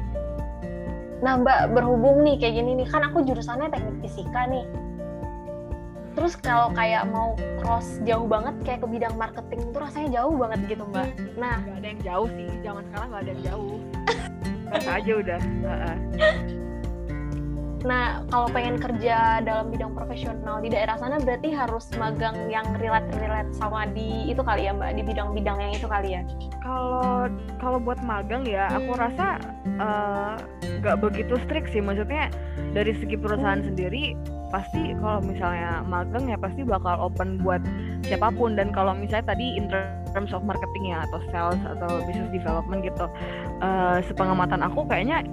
Nah 1.19 1.39
Mbak 1.39 1.71
berhubung 1.71 2.19
nih 2.21 2.35
kayak 2.35 2.59
gini 2.59 2.71
nih, 2.75 2.87
kan 2.87 2.99
aku 3.01 3.23
jurusannya 3.23 3.71
teknik 3.71 3.95
fisika 4.03 4.43
nih. 4.43 4.67
Terus 6.13 6.33
kalau 6.37 6.69
kayak 6.77 7.09
mau 7.09 7.33
cross 7.61 7.97
jauh 8.05 8.29
banget 8.29 8.53
kayak 8.61 8.79
ke 8.85 8.87
bidang 8.87 9.15
marketing 9.17 9.59
itu 9.65 9.77
rasanya 9.77 10.09
jauh 10.21 10.35
banget 10.37 10.59
gitu 10.69 10.83
Mbak. 10.93 11.07
Nah. 11.41 11.57
Nggak 11.65 11.77
ada 11.81 11.87
yang 11.89 12.01
jauh 12.05 12.27
sih. 12.37 12.49
Zaman 12.61 12.83
sekarang 12.89 13.07
nggak 13.09 13.21
ada 13.21 13.31
yang 13.33 13.43
jauh. 13.43 13.75
Biasa 14.69 14.89
aja 15.01 15.11
udah. 15.17 15.39
Nah, 17.83 18.23
kalau 18.31 18.47
pengen 18.47 18.79
kerja 18.79 19.43
dalam 19.43 19.67
bidang 19.67 19.91
profesional 19.91 20.63
di 20.63 20.71
daerah 20.71 20.95
sana 20.95 21.19
berarti 21.19 21.51
harus 21.51 21.91
magang 21.99 22.47
yang 22.47 22.63
relate-relate 22.79 23.51
sama 23.59 23.83
di 23.91 24.31
itu 24.31 24.39
kali 24.39 24.71
ya, 24.71 24.71
Mbak, 24.71 24.91
di 24.95 25.03
bidang-bidang 25.03 25.57
yang 25.59 25.71
itu 25.75 25.87
kali 25.91 26.15
ya. 26.15 26.21
kalau 26.63 27.27
kalau 27.59 27.77
buat 27.83 27.99
magang 28.07 28.47
ya 28.47 28.71
aku 28.71 28.95
rasa 28.95 29.35
eh, 29.67 30.33
nggak 30.79 30.95
begitu 31.03 31.35
strict 31.43 31.75
sih. 31.75 31.83
Maksudnya 31.83 32.31
dari 32.71 32.95
segi 32.95 33.19
perusahaan 33.19 33.59
sendiri 33.59 34.15
pasti 34.53 34.93
kalau 35.01 35.17
misalnya 35.25 35.81
magang 35.81 36.29
ya 36.29 36.37
pasti 36.37 36.61
bakal 36.61 37.09
open 37.09 37.41
buat 37.41 37.65
siapa 38.05 38.29
pun. 38.37 38.53
Dan 38.53 38.69
kalau 38.69 38.93
misalnya 38.93 39.33
tadi 39.33 39.57
in 39.57 39.65
terms 40.13 40.29
of 40.29 40.45
marketing 40.45 40.93
ya 40.93 41.01
atau 41.09 41.19
sales 41.33 41.61
atau 41.65 42.05
business 42.05 42.29
development 42.29 42.85
gitu 42.85 43.09
eh, 43.65 43.97
sepengamatan 44.05 44.61
aku 44.61 44.85
kayaknya 44.85 45.25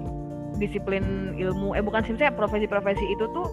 disiplin 0.57 1.37
ilmu 1.41 1.73
eh 1.73 1.81
bukan 1.85 2.05
sih 2.05 2.17
saya 2.21 2.33
profesi-profesi 2.33 3.05
itu 3.13 3.25
tuh 3.37 3.49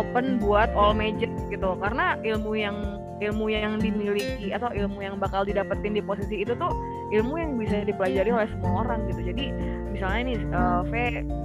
open 0.00 0.40
buat 0.40 0.72
all 0.72 0.96
major 0.96 1.28
gitu. 1.52 1.76
Karena 1.76 2.16
ilmu 2.24 2.56
yang 2.56 2.76
ilmu 3.20 3.52
yang 3.52 3.76
dimiliki 3.76 4.48
atau 4.56 4.72
ilmu 4.72 5.04
yang 5.04 5.20
bakal 5.20 5.44
didapetin 5.44 5.92
di 5.92 6.00
posisi 6.00 6.40
itu 6.40 6.56
tuh 6.56 6.72
ilmu 7.12 7.36
yang 7.36 7.52
bisa 7.60 7.84
dipelajari 7.84 8.32
oleh 8.32 8.48
semua 8.48 8.88
orang 8.88 9.04
gitu. 9.12 9.20
Jadi 9.28 9.52
misalnya 9.92 10.20
nih 10.32 10.38
uh, 10.56 10.80
V 10.88 10.92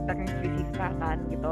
teknik 0.07 0.31
fisika 0.39 0.87
kan 1.03 1.19
gitu 1.27 1.51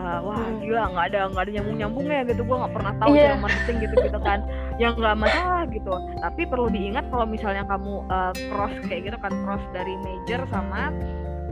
Uh, 0.00 0.20
wah 0.24 0.40
Hmm. 0.40 0.64
gila 0.64 0.82
nggak 0.96 1.06
ada 1.12 1.20
nggak 1.28 1.42
ada 1.44 1.52
nyambung 1.60 1.76
nyambungnya 1.76 2.20
gitu 2.24 2.42
gue 2.48 2.56
nggak 2.56 2.72
pernah 2.72 2.92
tahu 2.96 3.10
cara 3.20 3.36
marketing 3.44 3.76
gitu 3.84 3.94
gitu 4.00 4.18
kan 4.24 4.38
yang 4.80 4.92
nggak 4.96 5.16
masalah 5.20 5.62
gitu 5.68 5.94
tapi 6.24 6.42
perlu 6.48 6.68
diingat 6.72 7.04
kalau 7.12 7.26
misalnya 7.28 7.68
kamu 7.68 8.00
uh, 8.08 8.32
cross 8.48 8.74
kayak 8.88 9.12
gitu 9.12 9.18
kan 9.20 9.32
cross 9.44 9.64
dari 9.76 9.92
major 10.00 10.40
sama 10.48 10.88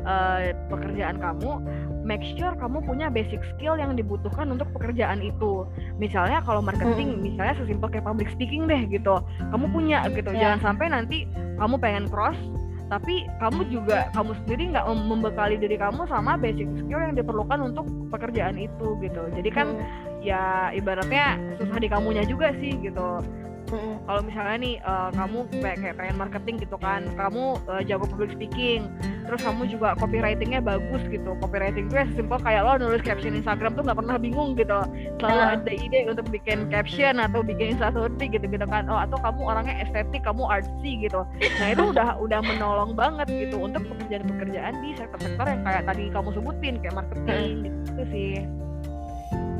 uh, 0.08 0.48
pekerjaan 0.72 1.20
kamu 1.20 1.60
make 2.08 2.24
sure 2.40 2.56
kamu 2.56 2.80
punya 2.88 3.12
basic 3.12 3.44
skill 3.52 3.76
yang 3.76 3.92
dibutuhkan 3.92 4.48
untuk 4.48 4.72
pekerjaan 4.72 5.20
itu. 5.20 5.68
Misalnya 6.00 6.40
kalau 6.40 6.64
marketing, 6.64 7.20
hmm. 7.20 7.20
misalnya 7.20 7.60
sesimpel 7.60 7.92
kayak 7.92 8.08
public 8.08 8.32
speaking 8.32 8.64
deh 8.64 8.88
gitu, 8.88 9.20
kamu 9.52 9.68
punya 9.68 10.08
gitu. 10.08 10.32
Yeah. 10.32 10.56
Jangan 10.56 10.72
sampai 10.72 10.86
nanti 10.88 11.28
kamu 11.60 11.76
pengen 11.76 12.08
cross, 12.08 12.38
tapi 12.88 13.28
kamu 13.40 13.68
juga 13.68 14.08
kamu 14.16 14.32
sendiri 14.44 14.72
nggak 14.72 14.86
membekali 14.88 15.60
diri 15.60 15.76
kamu 15.76 16.08
sama 16.08 16.40
basic 16.40 16.68
skill 16.80 17.00
yang 17.04 17.14
diperlukan 17.14 17.60
untuk 17.60 17.84
pekerjaan 18.08 18.56
itu 18.56 18.96
gitu. 19.04 19.22
Jadi 19.36 19.50
kan 19.52 19.76
hmm. 19.76 20.24
ya 20.24 20.72
ibaratnya 20.72 21.36
susah 21.60 21.78
di 21.78 21.88
kamunya 21.88 22.24
juga 22.24 22.52
sih 22.56 22.72
gitu 22.80 23.20
hmm 23.68 23.94
Kalau 24.08 24.20
misalnya 24.24 24.56
nih 24.60 24.74
uh, 24.82 25.10
kamu 25.12 25.38
kayak, 25.60 25.78
kayak 25.84 25.96
pengen 26.00 26.16
marketing 26.16 26.56
gitu 26.60 26.76
kan, 26.80 27.04
kamu 27.14 27.60
uh, 27.68 27.82
jago 27.84 28.08
public 28.08 28.32
speaking, 28.32 28.88
terus 29.28 29.40
kamu 29.44 29.68
juga 29.68 29.92
copywritingnya 30.00 30.64
bagus 30.64 31.02
gitu. 31.12 31.36
Copywriting 31.44 31.92
tuh 31.92 32.00
ya 32.00 32.06
simpel 32.16 32.40
kayak 32.40 32.64
lo 32.64 32.80
nulis 32.80 33.04
caption 33.04 33.36
Instagram 33.36 33.76
tuh 33.76 33.84
nggak 33.84 33.98
pernah 34.00 34.16
bingung 34.16 34.56
gitu. 34.56 34.80
Selalu 35.20 35.40
uh. 35.40 35.54
ada 35.54 35.72
ide 35.72 36.00
untuk 36.08 36.26
bikin 36.32 36.72
caption 36.72 37.20
atau 37.20 37.44
bikin 37.44 37.76
instastory 37.76 38.26
gitu 38.32 38.46
gitu 38.48 38.66
kan. 38.66 38.88
Oh 38.88 38.98
atau 38.98 39.20
kamu 39.20 39.40
orangnya 39.44 39.74
estetik, 39.84 40.24
kamu 40.24 40.42
artsy 40.48 41.04
gitu. 41.04 41.20
Nah 41.60 41.68
itu 41.72 41.84
udah 41.92 42.16
udah 42.18 42.40
menolong 42.40 42.96
banget 42.96 43.28
gitu 43.28 43.60
untuk 43.60 43.84
pekerjaan-pekerjaan 43.84 44.74
di 44.80 44.96
sektor-sektor 44.96 45.44
yang 45.44 45.62
kayak 45.62 45.82
tadi 45.84 46.08
kamu 46.08 46.28
sebutin 46.32 46.74
kayak 46.80 46.96
marketing 46.96 47.68
gitu 47.84 48.02
sih. 48.08 48.32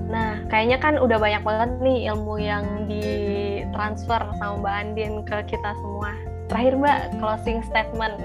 Nah, 0.09 0.41
kayaknya 0.49 0.81
kan 0.81 0.97
udah 0.97 1.21
banyak 1.21 1.43
banget 1.45 1.71
nih 1.85 1.99
ilmu 2.09 2.41
yang 2.41 2.65
ditransfer 2.89 4.25
sama 4.41 4.57
Mbak 4.65 4.75
Andin 4.81 5.15
ke 5.29 5.39
kita 5.53 5.77
semua. 5.77 6.17
Terakhir 6.49 6.75
Mbak, 6.81 6.99
closing 7.21 7.61
statement 7.69 8.17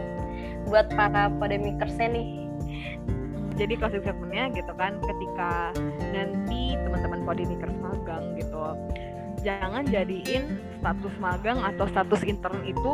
buat 0.72 0.88
para 0.96 1.28
podemikersnya 1.28 2.08
nih. 2.08 2.28
Jadi 3.60 3.74
closing 3.78 4.02
statementnya 4.02 4.50
gitu 4.56 4.74
kan, 4.80 4.98
ketika 5.04 5.76
nanti 6.15 6.80
teman-teman 6.88 7.22
podemikers 7.28 7.76
magang 7.84 8.34
gitu, 8.39 8.63
jangan 9.43 9.84
jadiin 9.86 10.58
status 10.80 11.13
magang 11.19 11.60
atau 11.62 11.86
status 11.91 12.24
intern 12.24 12.63
itu 12.63 12.93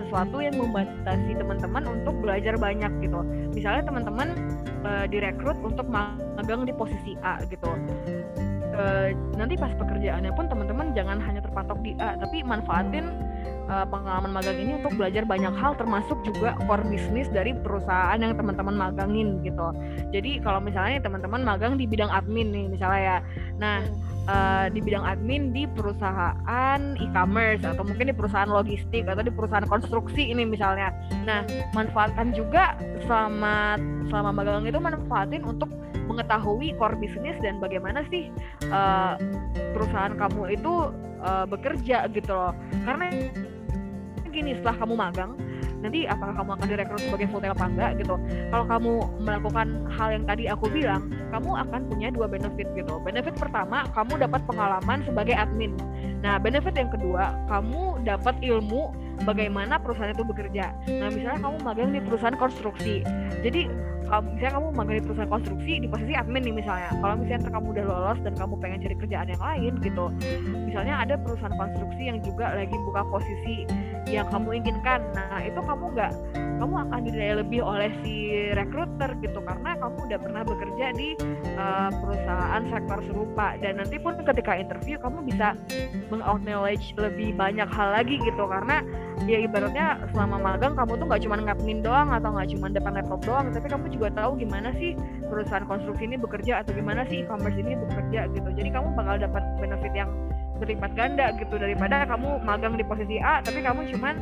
sesuatu 0.00 0.42
yang 0.42 0.56
membatasi 0.58 1.38
teman-teman 1.38 1.84
untuk 1.86 2.16
belajar 2.24 2.56
banyak 2.58 2.90
gitu. 3.04 3.20
Misalnya 3.54 3.86
teman-teman 3.86 4.28
uh, 4.82 5.06
direkrut 5.06 5.56
untuk 5.62 5.86
magang 5.86 6.66
di 6.66 6.72
posisi 6.74 7.14
A 7.22 7.38
gitu 7.46 7.70
uh, 8.74 9.08
nanti 9.38 9.54
pas 9.56 9.70
pekerjaannya 9.74 10.30
pun 10.34 10.46
teman-teman 10.50 10.92
jangan 10.92 11.18
hanya 11.22 11.40
terpatok 11.40 11.78
di 11.80 11.94
A 12.02 12.18
tapi 12.18 12.42
manfaatin 12.42 13.06
uh, 13.68 13.86
pengalaman 13.88 14.30
magang 14.32 14.58
ini 14.58 14.78
untuk 14.80 14.94
belajar 14.96 15.22
banyak 15.24 15.54
hal 15.56 15.72
termasuk 15.76 16.16
juga 16.26 16.56
core 16.64 16.84
bisnis 16.88 17.28
dari 17.30 17.52
perusahaan 17.54 18.16
yang 18.16 18.36
teman-teman 18.36 18.74
magangin 18.74 19.40
gitu 19.44 19.72
jadi 20.10 20.40
kalau 20.42 20.60
misalnya 20.60 21.00
teman-teman 21.04 21.42
magang 21.42 21.74
di 21.80 21.84
bidang 21.88 22.10
admin 22.10 22.50
nih 22.50 22.66
misalnya 22.70 23.00
ya 23.00 23.16
nah 23.60 23.78
uh, 24.28 24.66
di 24.72 24.80
bidang 24.80 25.04
admin 25.04 25.52
di 25.52 25.68
perusahaan 25.68 26.80
e-commerce 27.00 27.62
atau 27.64 27.84
mungkin 27.84 28.10
di 28.10 28.16
perusahaan 28.16 28.48
logistik 28.48 29.04
atau 29.08 29.22
di 29.24 29.32
perusahaan 29.32 29.66
konstruksi 29.68 30.32
ini 30.32 30.48
misalnya. 30.48 30.92
Nah, 31.24 31.44
manfaatkan 31.76 32.32
juga 32.32 32.76
selama 33.04 33.76
selama 34.08 34.30
magang 34.32 34.68
itu 34.68 34.80
manfaatin 34.80 35.42
untuk 35.44 35.70
mengetahui 36.04 36.76
core 36.76 37.00
bisnis 37.00 37.36
dan 37.40 37.56
bagaimana 37.58 38.04
sih 38.12 38.28
uh, 38.68 39.16
perusahaan 39.72 40.12
kamu 40.12 40.60
itu 40.60 40.92
uh, 41.24 41.44
bekerja 41.48 42.08
gitu 42.12 42.32
loh. 42.32 42.52
Karena 42.84 43.08
gini 44.34 44.58
setelah 44.58 44.76
kamu 44.82 44.94
magang 44.98 45.32
nanti 45.84 46.08
apakah 46.08 46.32
kamu 46.32 46.50
akan 46.56 46.66
direkrut 46.66 47.02
sebagai 47.04 47.26
full 47.28 47.44
time 47.44 47.52
apa 47.52 47.66
enggak 47.68 47.90
gitu. 48.00 48.16
Kalau 48.48 48.64
kamu 48.64 48.92
melakukan 49.20 49.66
hal 49.92 50.08
yang 50.16 50.24
tadi 50.24 50.44
aku 50.48 50.64
bilang 50.72 51.12
kamu 51.28 51.50
akan 51.60 51.80
punya 51.92 52.08
dua 52.08 52.24
benefit 52.24 52.72
gitu. 52.72 52.96
Benefit 53.04 53.36
pertama 53.36 53.84
kamu 53.92 54.16
dapat 54.24 54.40
pengalaman 54.48 55.04
sebagai 55.04 55.36
admin. 55.36 55.76
Nah 56.24 56.40
benefit 56.40 56.72
yang 56.80 56.88
kedua 56.88 57.36
kamu 57.52 58.00
dapat 58.08 58.32
ilmu 58.40 58.96
bagaimana 59.28 59.76
perusahaan 59.76 60.16
itu 60.16 60.24
bekerja. 60.24 60.72
Nah 60.88 61.12
misalnya 61.12 61.40
kamu 61.44 61.56
magang 61.60 61.92
di 61.92 62.00
perusahaan 62.00 62.38
konstruksi. 62.40 63.04
Jadi 63.44 63.68
kamu 64.08 64.36
misalnya 64.36 64.54
kamu 64.56 64.68
magang 64.72 64.96
di 64.96 65.04
perusahaan 65.04 65.32
konstruksi 65.32 65.72
di 65.84 65.88
posisi 65.92 66.12
admin 66.16 66.42
nih 66.48 66.54
misalnya. 66.64 66.90
Kalau 66.96 67.14
misalnya 67.20 67.52
kamu 67.52 67.66
udah 67.76 67.84
lolos 67.84 68.18
dan 68.24 68.32
kamu 68.40 68.54
pengen 68.56 68.78
cari 68.80 68.96
kerjaan 69.04 69.28
yang 69.28 69.42
lain 69.44 69.72
gitu. 69.84 70.04
Misalnya 70.64 71.04
ada 71.04 71.20
perusahaan 71.20 71.52
konstruksi 71.60 72.02
yang 72.08 72.24
juga 72.24 72.56
lagi 72.56 72.76
buka 72.88 73.04
posisi 73.12 73.68
yang 74.08 74.28
kamu 74.28 74.60
inginkan. 74.60 75.00
Nah 75.16 75.40
itu 75.40 75.60
kamu 75.60 75.84
nggak 75.96 76.12
kamu 76.54 76.74
akan 76.86 77.00
dinilai 77.04 77.34
lebih 77.42 77.60
oleh 77.66 77.90
si 78.00 78.46
recruiter 78.54 79.10
gitu 79.20 79.42
karena 79.42 79.74
kamu 79.76 79.96
udah 80.06 80.18
pernah 80.22 80.42
bekerja 80.46 80.86
di 80.94 81.08
uh, 81.58 81.90
perusahaan 81.90 82.62
sektor 82.70 82.98
serupa. 83.10 83.58
Dan 83.58 83.82
nanti 83.82 83.96
pun 83.98 84.16
ketika 84.22 84.54
interview 84.54 84.96
kamu 85.00 85.26
bisa 85.28 85.58
meng-acknowledge 86.08 86.94
lebih 86.96 87.34
banyak 87.34 87.66
hal 87.68 87.88
lagi 87.92 88.20
gitu. 88.22 88.44
Karena 88.46 88.80
ya 89.24 89.38
ibaratnya 89.44 90.04
selama 90.12 90.36
magang 90.40 90.74
kamu 90.78 90.92
tuh 91.00 91.06
nggak 91.10 91.22
cuma 91.26 91.36
ngadmin 91.40 91.80
doang 91.82 92.08
atau 92.12 92.28
nggak 92.34 92.48
cuma 92.54 92.66
depan 92.70 92.92
laptop 92.96 93.20
doang. 93.26 93.46
Tapi 93.50 93.66
kamu 93.66 93.86
juga 93.90 94.08
tahu 94.14 94.38
gimana 94.38 94.70
sih 94.78 94.94
perusahaan 95.26 95.66
konstruksi 95.66 96.06
ini 96.06 96.16
bekerja 96.20 96.62
atau 96.62 96.72
gimana 96.76 97.02
sih 97.10 97.26
e-commerce 97.26 97.58
ini 97.58 97.74
bekerja 97.76 98.30
gitu. 98.30 98.48
Jadi 98.54 98.68
kamu 98.70 98.94
bakal 98.94 99.18
dapat 99.18 99.42
benefit 99.58 99.92
yang 99.92 100.10
berlipat 100.58 100.90
ganda 100.94 101.34
gitu 101.36 101.58
daripada 101.58 102.06
kamu 102.06 102.42
magang 102.46 102.74
di 102.78 102.84
posisi 102.86 103.18
A 103.18 103.42
tapi 103.42 103.60
kamu 103.60 103.90
cuma 103.94 104.14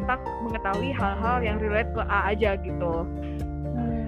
stuck 0.00 0.20
mengetahui 0.46 0.90
hal-hal 0.94 1.38
yang 1.42 1.56
relate 1.58 1.90
ke 1.92 2.02
A 2.06 2.30
aja 2.30 2.56
gitu. 2.60 3.06
Hmm. 3.70 4.06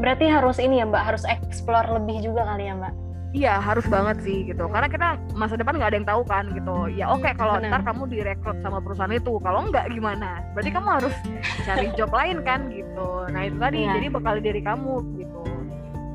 berarti 0.00 0.26
harus 0.26 0.58
ini 0.58 0.82
ya 0.82 0.88
mbak 0.88 1.04
harus 1.04 1.22
explore 1.28 1.86
lebih 1.94 2.22
juga 2.22 2.46
kali 2.46 2.70
ya 2.70 2.74
mbak? 2.78 2.94
Iya 3.32 3.64
harus 3.64 3.88
banget 3.88 4.20
sih 4.28 4.44
gitu. 4.44 4.68
Karena 4.68 4.92
kita 4.92 5.16
masa 5.32 5.56
depan 5.56 5.80
nggak 5.80 5.88
ada 5.88 5.96
yang 5.96 6.08
tahu 6.08 6.22
kan 6.28 6.44
gitu. 6.52 6.76
Ya 6.92 7.08
oke 7.08 7.24
okay, 7.24 7.32
kalau 7.32 7.56
ntar 7.64 7.80
kamu 7.80 8.04
direkrut 8.12 8.60
sama 8.60 8.76
perusahaan 8.84 9.08
itu 9.08 9.40
kalau 9.40 9.64
nggak 9.72 9.88
gimana? 9.88 10.44
Berarti 10.52 10.68
kamu 10.68 10.88
harus 11.00 11.14
cari 11.64 11.88
job 11.96 12.12
lain 12.12 12.44
kan 12.44 12.68
gitu. 12.68 13.08
Nah 13.32 13.48
itu 13.48 13.56
tadi 13.56 13.88
iya. 13.88 13.96
jadi 13.96 14.06
bekal 14.12 14.36
diri 14.36 14.60
kamu 14.60 14.94
gitu 15.16 15.51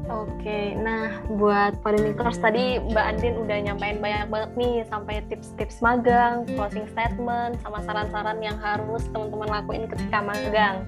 Oke, 0.08 0.72
nah 0.80 1.20
buat 1.28 1.84
podemikers 1.84 2.39
tadi 2.39 2.80
Mbak 2.80 3.06
Andin 3.12 3.36
udah 3.43 3.58
nyampein 3.60 4.00
banyak 4.00 4.32
banget 4.32 4.52
nih 4.56 4.76
sampai 4.88 5.20
tips-tips 5.28 5.84
magang, 5.84 6.48
closing 6.56 6.88
statement, 6.96 7.60
sama 7.60 7.84
saran-saran 7.84 8.39
yang 8.39 8.56
harus 8.63 9.04
teman-teman 9.12 9.52
lakuin 9.52 9.84
ketika 9.91 10.24
magang. 10.24 10.88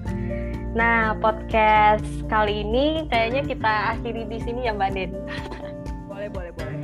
Nah, 0.72 1.12
podcast 1.20 2.06
kali 2.32 2.64
ini 2.64 3.04
kayaknya 3.12 3.44
kita 3.44 3.72
akhiri 3.92 4.24
di 4.24 4.38
sini 4.40 4.64
ya 4.64 4.72
Mbak 4.72 4.88
Andin. 4.88 5.12
boleh 6.20 6.52
boleh 6.52 6.52
boleh 6.52 6.80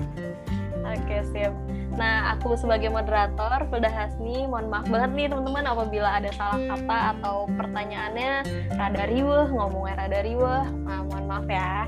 oke 0.80 1.16
siap 1.28 1.52
nah 1.96 2.32
aku 2.32 2.56
sebagai 2.56 2.88
moderator 2.88 3.68
Filda 3.68 3.92
Hasni 3.92 4.48
mohon 4.48 4.72
maaf 4.72 4.88
banget 4.88 5.12
nih 5.12 5.26
teman-teman 5.28 5.64
apabila 5.68 6.08
ada 6.08 6.32
salah 6.32 6.56
kata 6.72 6.98
atau 7.16 7.44
pertanyaannya 7.52 8.32
rada 8.80 9.04
riweh 9.12 9.46
ngomongnya 9.52 9.94
rada 10.00 10.20
riweh 10.24 10.64
nah, 10.88 11.04
mohon 11.04 11.24
maaf 11.28 11.46
ya 11.52 11.84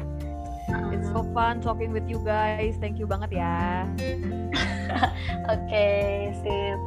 It's 0.92 1.08
so 1.08 1.24
fun 1.32 1.60
talking 1.60 1.92
with 1.92 2.08
you 2.08 2.20
guys. 2.20 2.76
Thank 2.80 2.98
you 2.98 3.06
banget 3.06 3.32
ya. 3.40 3.88
Oke, 5.52 5.64
okay, 5.64 6.32
sip. 6.44 6.80